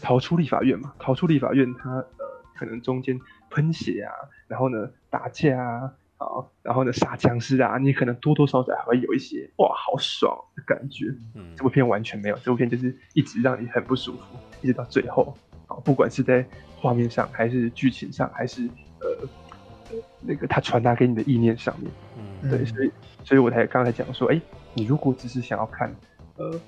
[0.00, 2.26] 逃出立法院嘛，逃出立法院，他呃，
[2.56, 3.16] 可能中间
[3.48, 4.10] 喷血啊，
[4.48, 5.92] 然后呢，打架啊。
[6.18, 11.06] 好，然后呢，杀僵尸啊，你可能多多少少还会有一些哇，好爽的感觉。
[11.34, 14.22] 嗯，这部片完全没有，这部片就是一直让你很不舒服，
[14.60, 15.32] 一直到最后。
[15.66, 16.44] 好，不管是在
[16.76, 18.68] 画面上，还是剧情上，还是
[19.00, 21.90] 呃那个他传达给你的意念上面。
[22.42, 22.90] 嗯，对，所以
[23.22, 24.42] 所以我才刚才讲说，哎、欸，
[24.74, 25.94] 你如果只是想要看
[26.36, 26.60] 呃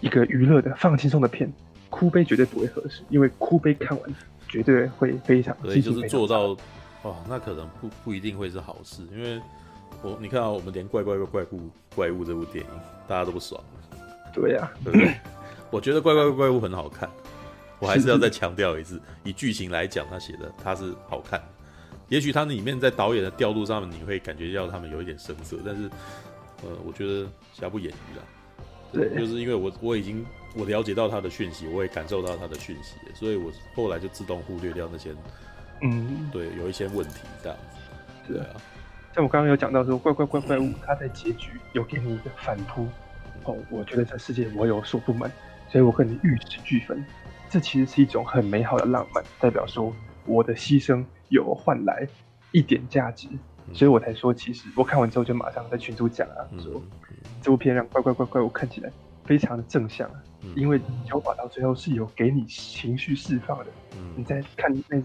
[0.00, 1.52] 一个娱乐的放轻松的片，
[1.90, 4.14] 哭悲绝对不会合适，因为哭悲看完
[4.48, 6.56] 绝对会非常，对，就是做到
[7.04, 9.40] 哦，那可能不不一定会是好事，因为
[10.02, 12.70] 我你看啊，我们连怪怪怪怪物怪物这部电影
[13.06, 13.62] 大家都不爽，
[14.32, 15.14] 对呀、啊，对不对？
[15.70, 17.08] 我觉得怪怪怪物很好看。
[17.80, 21.42] 我还是要再强调一次， 以剧情来讲，他写的他是好看。
[22.08, 25.90] 也许它里面在导演的调度上面，你会感觉到他们有一点生涩，但是，
[26.62, 28.22] 呃，我觉得瑕不掩瑜啦。
[28.92, 30.24] 对，就是因为我我已经
[30.54, 35.14] 我了解到他的讯息，我也感受到他的讯息，所以我后来就自动忽略掉那些，
[35.82, 38.32] 嗯，对，有一些问题这样子。
[38.32, 38.46] 对啊，
[39.14, 42.86] 像我刚刚有讲到说，怪怪怪怪物，它在结局有给你一个反扑，
[43.44, 45.30] 哦，我觉得这世界我有所不满，
[45.68, 47.04] 所以我跟你玉石俱焚。
[47.50, 49.94] 这其实是一种很美好的浪漫，代表说
[50.24, 52.08] 我的牺牲有换来
[52.50, 53.28] 一点价值，
[53.72, 56.82] 所以我才说，其实我看完之后就马上在群组讲啊，说
[57.42, 58.90] 这部片让怪怪怪怪物看起来
[59.24, 60.10] 非常的正向，
[60.56, 63.66] 因为九把到最后是有给你情绪释放的。
[64.16, 65.00] 你在看那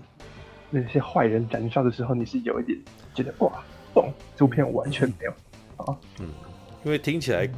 [0.69, 2.77] 那些坏人燃烧的时候，你是有一点
[3.13, 3.63] 觉得哇，
[3.93, 5.31] 懂，这部片完全没有
[5.83, 6.27] 啊，嗯，
[6.83, 7.49] 因为听起来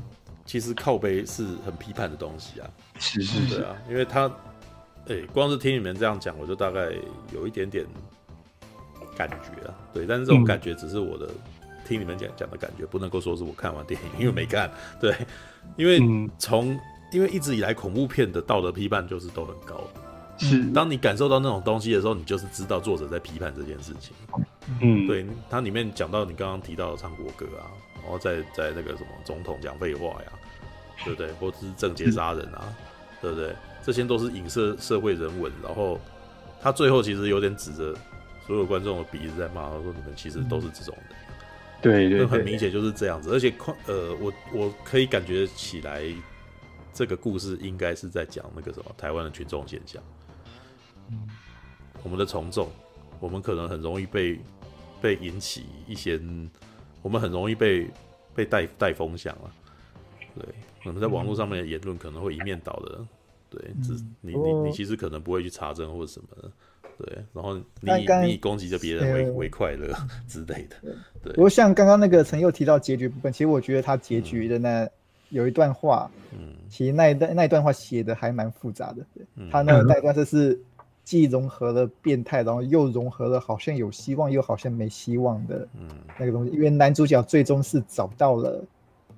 [0.46, 4.32] 其实靠背是很批判的东西啊，是是是啊，因为他。
[5.08, 6.92] 哎、欸，光是听你们这样讲，我就大概
[7.34, 7.84] 有一点点
[9.18, 9.74] 感觉啊。
[9.92, 14.70] 对，但是这种感觉只是我的、嗯、听你们讲讲的感觉，不能够说是我看完电影，因为没看。
[15.02, 15.16] 对，
[15.76, 16.00] 因为
[16.38, 16.80] 从、嗯、
[17.12, 19.84] 因为一直以来恐怖片的道德批判就是都很高。
[20.46, 24.14] 是，当你感受到那种东西的时候，你就是知道作者在批判这件事情。
[24.82, 27.70] 嗯，对，它里面讲到你刚刚提到的唱国歌啊，
[28.02, 30.32] 然后在在那个什么总统讲废话呀，
[31.06, 31.32] 对不对？
[31.34, 32.74] 或者是政界杀人啊，
[33.22, 33.56] 对不对？
[33.84, 36.00] 这些都是影射社会人文，然后
[36.62, 37.96] 他最后其实有点指着
[38.46, 41.16] 所有观众的鼻子在骂，他说：“你们其实都是这种的。”
[41.82, 43.32] 对对，很明显就是这样子。
[43.32, 43.52] 而且，
[43.88, 46.04] 呃，我我可以感觉起来，
[46.94, 50.02] 这个故事应该是在讲那个什么台湾的群众现象。
[51.12, 51.28] 嗯，
[52.04, 52.68] 我们的从众，
[53.20, 54.40] 我们可能很容易被
[55.02, 56.20] 被引起一些，
[57.02, 57.88] 我们很容易被
[58.34, 59.52] 被带带风向了。
[60.36, 60.46] 对，
[60.86, 63.06] 我们在网络上面的言论可能会一面倒的。
[63.50, 66.50] 对，只你你你其实可能不会去查证或者什么的，
[66.98, 67.92] 对，然后你
[68.24, 69.94] 你以攻击着别人为为快乐
[70.26, 70.78] 之类的，
[71.22, 71.34] 对。
[71.34, 74.90] 不过像刚刚那个陈又提到结局部分，其实我觉得他结局的那
[75.32, 80.58] 有一段话，嗯，其实那一段那一段话写的还蛮复杂的，对，他那那一段就是
[81.12, 88.64] 既融合了变态，然后又融合了好像有希望又好像没希望的，嗯，那个东西，因为男主角最终是找到了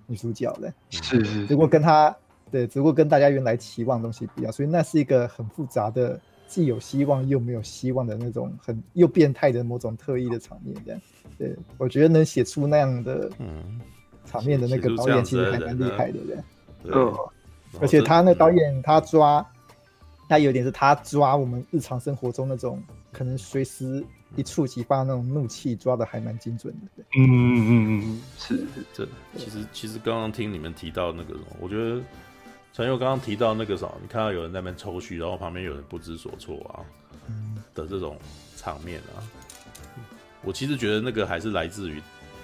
[0.08, 2.16] 女主角的，是是，如果跟他。
[2.52, 10.76] 对，只不过跟大家原来期望的东西不一样，所以那是一个很复杂的，既有希望又没有希望的那种很又变态的某种特异的场面。
[10.86, 11.02] 这样，
[11.36, 13.28] 对，我觉得能写出那样的
[14.24, 16.20] 场面的那个导演其实还蛮厉害的。
[16.28, 16.38] 对，
[16.94, 17.12] 嗯，
[17.82, 19.44] 而且他那导演他抓，
[20.28, 24.04] 他有点是他抓我们日常生活中那种可能随时
[24.36, 27.04] 一触即发那种怒气，抓的还蛮精准的。
[27.18, 29.08] 嗯嗯嗯嗯，是这
[29.38, 32.02] 其实其实刚刚听你们提到那个，我觉得。
[32.76, 36.82] 陈佑刚刚提到那个什么，你看到有人在那边抽蓄，然后旁边有人不知所措啊，
[37.76, 38.18] 的这种
[38.58, 39.22] 场面啊，
[40.42, 42.02] 我其实觉得那个还是来自于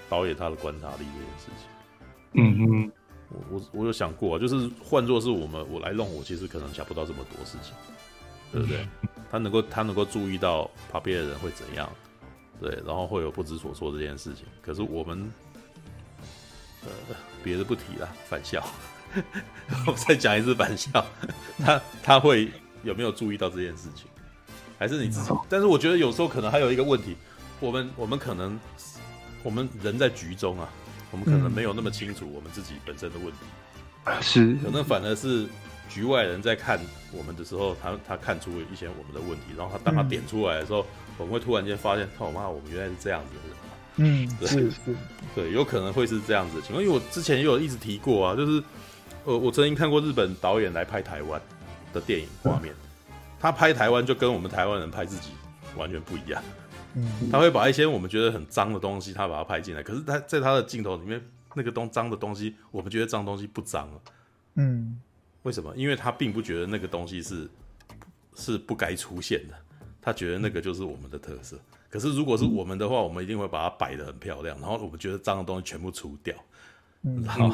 [0.07, 1.67] 导演他的观察力这件事情。
[2.33, 2.91] 嗯嗯，
[3.29, 7.73] 我我我有想过，就是换作是我们我来弄，我其实可能想不到这么多事情，
[8.51, 8.87] 对不对？
[9.31, 11.89] 他能够他能够注意到旁边的人会怎样，
[12.59, 14.45] 对，然后会有不知所措这件事情。
[14.61, 15.31] 可是我们，
[16.83, 18.63] 呃，别的不提了，返校。
[19.87, 21.03] 我再讲一次玩笑，
[21.57, 22.51] 他他会
[22.83, 24.05] 有没有注意到这件事情，
[24.77, 25.33] 还是你自己？
[25.49, 27.15] 但是我觉得有时候可能还有一个问题，
[27.59, 28.59] 我们我们可能
[29.41, 30.69] 我们人在局中啊，
[31.11, 33.39] 我们可能没有那么清楚我们自己本身的问题，
[34.21, 35.47] 是可能反而是
[35.89, 36.79] 局外人在看
[37.11, 40.85] 我们的时候，他他看出了一些我们的问题，然后他当他点出来的时候，
[41.17, 43.57] 我们会突然间发现，靠妈，我们原来是这样子的人。
[44.01, 44.95] 嗯，对是是，
[45.35, 48.63] 对，有可能会是这样子的情况，因为我之前也有一直提过啊，就是。
[49.25, 51.39] 呃，我曾经看过日本导演来拍台湾
[51.93, 52.73] 的电影画面，
[53.37, 55.31] 他拍台湾就跟我们台湾人拍自己
[55.75, 56.41] 完全不一样。
[56.95, 59.83] 嗯，他会把一些我们觉得很脏的东西，他把它拍进来。
[59.83, 61.21] 可是他在他的镜头里面，
[61.55, 64.01] 那个东脏的东西，我们觉得脏东西不脏了。
[64.55, 64.99] 嗯，
[65.43, 65.75] 为什么？
[65.75, 67.49] 因为他并不觉得那个东西是
[68.35, 69.55] 是不该出现的，
[70.01, 71.59] 他觉得那个就是我们的特色。
[71.89, 76.35] 可是如果是我们的话，我们一定会把它摆得很漂亮，然后我们觉得脏的东西全部除掉。
[77.01, 77.49] 然后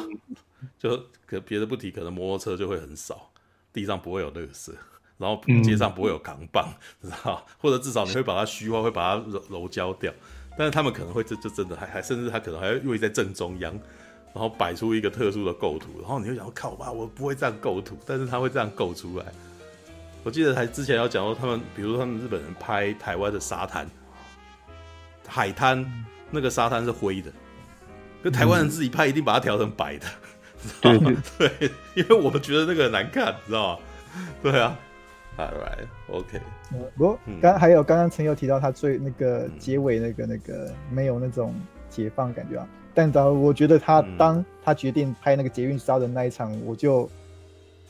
[0.76, 3.30] 就可别的不提，可能摩托车就会很少，
[3.72, 4.72] 地上不会有垃圾，
[5.18, 6.68] 然后街上不会有扛棒，
[7.02, 7.44] 知道？
[7.58, 10.12] 或者至少你会把它虚化，会把它揉揉焦掉。
[10.58, 13.72] 但是他们可能会这这真的还还甚至他可能还会位在正中央，
[14.32, 19.26] 然后摆出一个特殊的构图，然后你就想靠吧，我不会这样构图，但是他会这样构出来。
[20.24, 23.86] 我记得还之前要讲到他们，比如说他们日本人拍台湾的沙滩、
[25.26, 25.84] 海滩，
[26.30, 27.30] 那个沙滩是灰的，
[28.22, 30.06] 跟台湾人自己拍一定把它调成白的，
[30.64, 31.22] 嗯、知道吗？
[31.38, 33.82] 对， 对，因为我们觉得那个很难看，知道吗？
[34.42, 34.76] 对啊。
[35.38, 36.40] All right, OK。
[36.96, 41.54] 不过刚还有刚刚陈友提到他最那个结尾那个那个没有那种
[41.90, 47.08] 解放感觉啊，但当我觉得他当他决定拍那个捷运杀人那一场，我就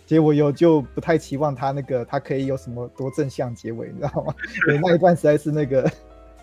[0.06, 4.34] 结果有就不太期望他那个他可以有什么多正向结尾，你知道吗？
[4.66, 5.82] 对，那一段实在是那个。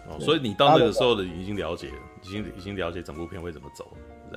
[0.07, 1.93] 哦，所以你到那个时候的已经了解了，
[2.23, 3.85] 已经已经了解整部片会怎么走，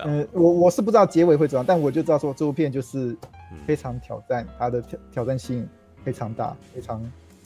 [0.04, 3.16] 嗯，我我是不知道结尾会怎样，但我就知道说这部片就是
[3.66, 5.68] 非常挑战他的挑挑战性。
[6.06, 7.02] 非常大，非常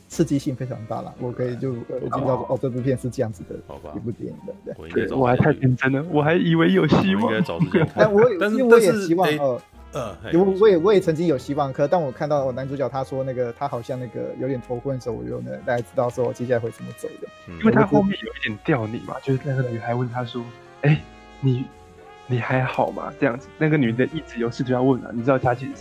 [0.06, 1.14] 刺激性非常大了。
[1.18, 3.94] 我可以就我就知道说，哦，这部片是这样子的，好吧？
[3.96, 5.16] 一部电影的，对。
[5.16, 7.32] 我还太天真了，我还以为有希望。
[7.96, 9.60] 但我但是我也希望呃
[9.92, 17.26] 呃，我我也我也曾经有希望，可当我看到我男主角他说那个他好像那个有点头昏的时候，我就呢大家知道说我接下来会怎么走的。
[17.60, 20.44] 因为他后面有一点吊你嘛，就是那个女孩问他说
[20.82, 21.00] ：“哎，
[21.40, 21.64] 你
[22.26, 25.72] 你还好吗？”这样子，那个女的一直有试图要问啊，你知道他其实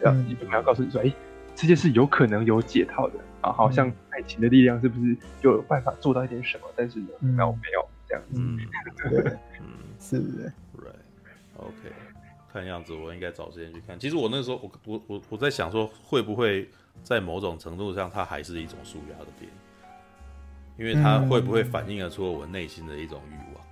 [0.00, 1.12] 这样，一定要告诉你说：“哎。”
[1.54, 6.66] 这些是有可能有解套的啊，好像爱情的力量是不是就有办法做到一点什么？
[6.76, 8.40] 但是呢，那我没有这样子。
[8.40, 8.58] 嗯，
[10.00, 11.92] 是不，是的，Right，OK。
[12.52, 13.98] 看样子我应该找时间去看。
[13.98, 16.70] 其实我那个时候，我我我我在想说，会不会
[17.02, 19.56] 在某种程度上，它还是一种纾压的电影？
[20.76, 23.64] 因为它会不会反映了出我内心的一种欲望？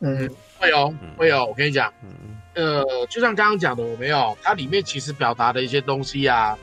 [0.00, 1.46] 嗯，会有，会哦。
[1.46, 2.10] 我跟你讲，嗯，
[2.54, 6.58] 呃，就像刚刚讲的，我没有，它里面其实表达的一些东西啊。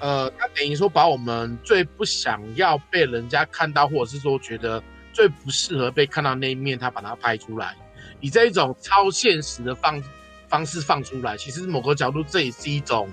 [0.00, 4.82] 呃，他等于说把我们最不想要被人家看到，或者是说觉得
[5.12, 7.74] 最不适合被看到那一面，他把它拍出来，
[8.20, 10.02] 以这一种超现实的方
[10.48, 13.10] 方式放出来，其实某个角度这也是一种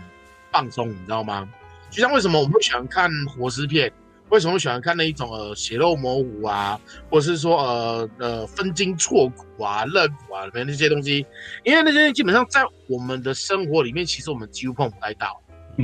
[0.51, 1.47] 放松，你知道吗？
[1.89, 3.91] 就像为什么我们喜欢看活尸片，
[4.29, 6.79] 为什么喜欢看那一种呃血肉模糊啊，
[7.09, 11.25] 或者是说呃呃分筋错骨啊、肋骨啊里面那些东西，
[11.63, 15.41] 因为那些基本上在我们的生活里面，其实我们几乎碰不太到。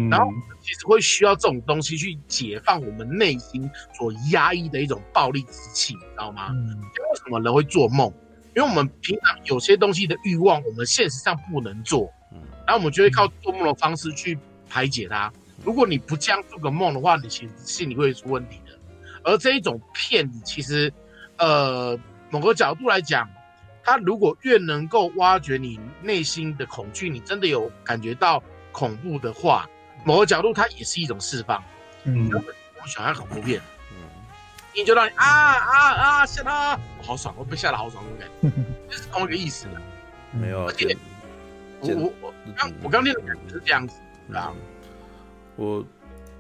[0.10, 0.32] 然后
[0.62, 6.50] 其实会需要这种东西去解放我们内心所压抑的一种暴力之气，你知道吗？
[6.52, 8.12] 嗯，为什么人会做梦？
[8.56, 15.32] 因为我们平常有些东西的欲望，我们现实上不能做，嗯，然后我们就会靠做梦的方式去排解它。
[15.64, 18.78] 如果你不这样做个梦的话，你其实心里会出问题的。
[19.24, 20.92] 而这一种骗子，其实，
[21.38, 21.98] 呃，
[22.30, 23.30] 某个角度来讲，
[23.84, 29.68] 他如果越能够挖掘你内心的恐惧，你真的有感觉到恐怖的话。
[30.08, 31.62] 某个角度，它也是一种释放。
[32.06, 32.40] 嗯，我
[32.80, 33.98] 们喜欢看恐怖片，嗯，
[34.74, 38.54] 你就让你啊啊啊吓他，好爽，我被吓得好爽，那种感
[38.88, 39.82] 觉，就是同一个意思的。
[40.32, 40.96] 没有，而且
[41.82, 41.90] 我
[42.22, 44.00] 我我刚我刚练的感觉是这样子，
[44.34, 44.54] 啊，
[45.58, 45.86] 我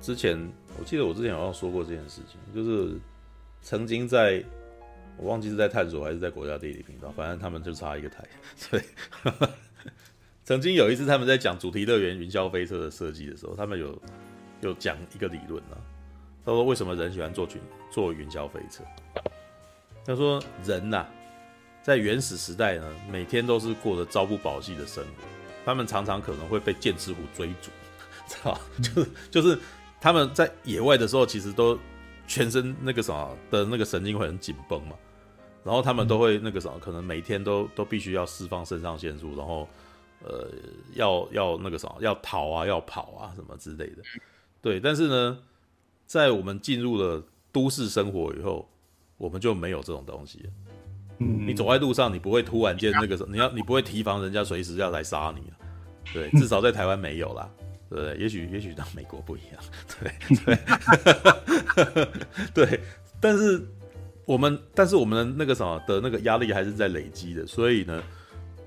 [0.01, 0.39] 之前
[0.79, 2.97] 我记得我之前好像说过这件事情，就是
[3.61, 4.41] 曾经在
[5.17, 8.23] 我忘记是在探索还是在国家地理频道，反正他们就差一个台，
[8.71, 8.81] 对。
[10.47, 14.01] 曾经有一次，他们在讲主题乐园云霄飞车的设计的时候，他们有
[14.61, 15.75] 有讲一个理论、啊。
[16.45, 18.81] 他说：“为什么人喜欢坐云坐云霄飞车？”
[20.07, 21.09] 他说：“人呐、啊，
[21.83, 25.23] 在原始时代呢，每天都是过着朝不保夕的生活。
[25.65, 27.69] 他们常常可能会被剑齿虎追逐，
[28.25, 28.57] 知道？
[28.81, 29.59] 就是就是
[29.99, 31.77] 他们在野外的时候，其实都
[32.25, 34.95] 全身那个什么的那个神经会很紧绷嘛。
[35.65, 39.67] 然后他们都会那个什么，可能每天都都必须要释放肾上腺素，然后。”
[40.23, 40.49] 呃，
[40.93, 44.01] 要要那个什么，要逃啊，要跑啊，什么之类的，
[44.61, 44.79] 对。
[44.79, 45.39] 但是呢，
[46.05, 48.67] 在我们进入了都市生活以后，
[49.17, 50.43] 我们就没有这种东西。
[51.19, 55.53] 嗯，你走在路上，你不会突然间那个什么，你要你不会提防人家随时要来杀你啊。
[56.13, 57.49] 对，至少在台湾没有啦。
[57.89, 59.63] 对，也许也许到美国不一样。
[59.99, 60.11] 对
[62.53, 62.79] 对 对，
[63.19, 63.65] 但是
[64.25, 68.03] 我们但是我们的那个什么的那个压力还是在累积的，所以呢，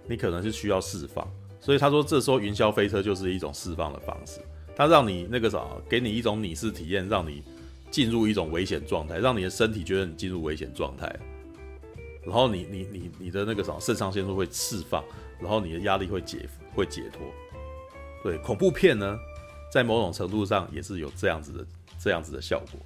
[0.06, 1.26] 你可能是需要释放。
[1.60, 4.40] 所以他说，这时候云霄飞车就是一种释放的方式，
[4.74, 7.42] 它让你那个啥，给你一种拟似体验，让你
[7.90, 11.14] 进入一种危险状态，让你的身体觉得你进入危险状态，
[12.24, 15.04] 然后你你你你的那个啥，肾上腺素会释放，
[15.38, 17.20] 然后你的压力会解会解脱。
[18.22, 19.18] 对，恐怖片呢，
[19.70, 21.66] 在某种程度上也是有这样子的
[21.98, 22.80] 这样子的效果。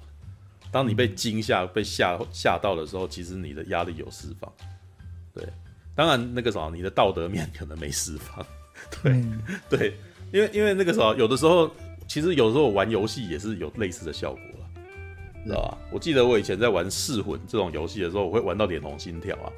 [0.71, 4.51] 当你被惊吓、被吓吓到的时候，其实你的压力有释放。
[5.33, 5.47] 对，
[5.95, 8.45] 当然那个啥，你的道德面可能没释放。
[9.01, 9.23] 对
[9.69, 9.93] 对，
[10.31, 11.69] 因为因为那个时候，有的时候
[12.07, 14.69] 其实有时候玩游戏也是有类似的效果了，
[15.45, 15.77] 知道吧？
[15.91, 19.51] 我记得我以前在玩《噬魂》这种游戏的时候，我会玩到脸红心跳啊，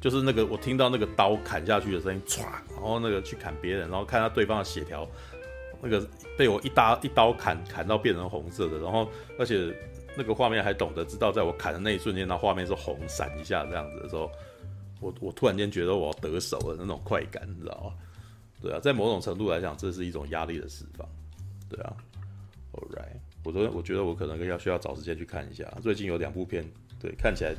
[0.00, 5.06] 就是那个我听到那个刀砍下去的声音，唰，然后那个去砍别人，然后看到对方的血条，
[5.82, 6.06] 那个
[6.36, 9.08] 被我一刀一刀砍砍到变成红色的，然后
[9.38, 9.74] 而且
[10.16, 14.30] 那个画面还懂得知道，在我砍的那一瞬间，那画面是红闪一下这样子的时候，
[15.00, 17.92] 我我突然间觉得我要得手了那种快感，你知道吗？
[18.64, 21.06] 对啊，在某种程度来讲，这是一种压力的释放。
[21.68, 21.94] 对啊
[22.72, 25.70] ，All right，我都我觉得我可能要需要找时间去看一下。
[25.82, 26.64] 最近有两部片，
[26.98, 27.54] 对，看起来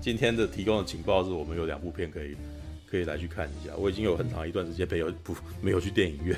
[0.00, 2.36] 今天的提供的情报是我们有两部片可以
[2.90, 3.72] 可以来去看一下。
[3.76, 6.36] 我已经有很长一段时间没有不没有去电影院。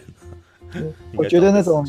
[1.16, 1.82] 我觉得那种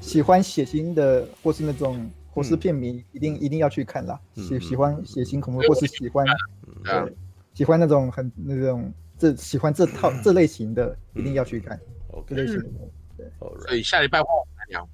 [0.00, 4.18] 喜欢血腥的或是那种或是片迷一定、嗯、一定要去看啦。
[4.34, 6.26] 喜、嗯、喜欢血腥恐怖或是喜欢、
[6.66, 7.14] 嗯、对
[7.54, 11.78] 喜欢那种很那种这喜欢这套、嗯、 这类型的一定要去看。
[12.12, 12.68] OK，这类型的
[13.16, 13.26] 对。
[13.66, 14.20] 所以下礼拜。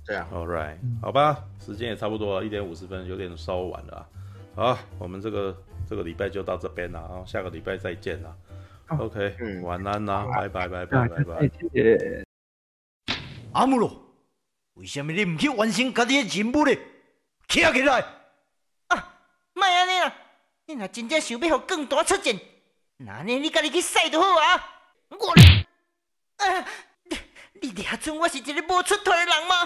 [0.07, 4.09] 对啊，All right，好吧，时间也差不多了，一点五十分，有点稍晚了。
[4.55, 5.57] 好，我们这个
[5.91, 8.37] 这个礼拜就到这边了，然后下个礼拜再见了。
[8.87, 11.51] OK，嗯，晚安啦，拜拜拜拜拜拜。
[13.51, 13.91] 阿姆罗，
[14.75, 16.73] 为什么你唔去完成家己的任务呢？
[17.49, 18.01] 起来起来！
[18.87, 19.19] 啊，
[19.55, 20.15] 莫安尼啦，
[20.67, 22.33] 你若真正想要让更大出战，
[23.07, 24.67] 那呢你家己去洗就好啊。
[25.11, 25.35] 我，
[26.39, 26.67] 啊。
[27.61, 29.57] 你抓准我是一个无出头的人吗？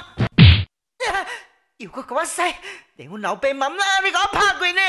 [1.11, 1.26] 啊、
[1.76, 2.43] 又搁给我洗，
[2.97, 4.80] 连阮老爸妈妈你给我拍过呢？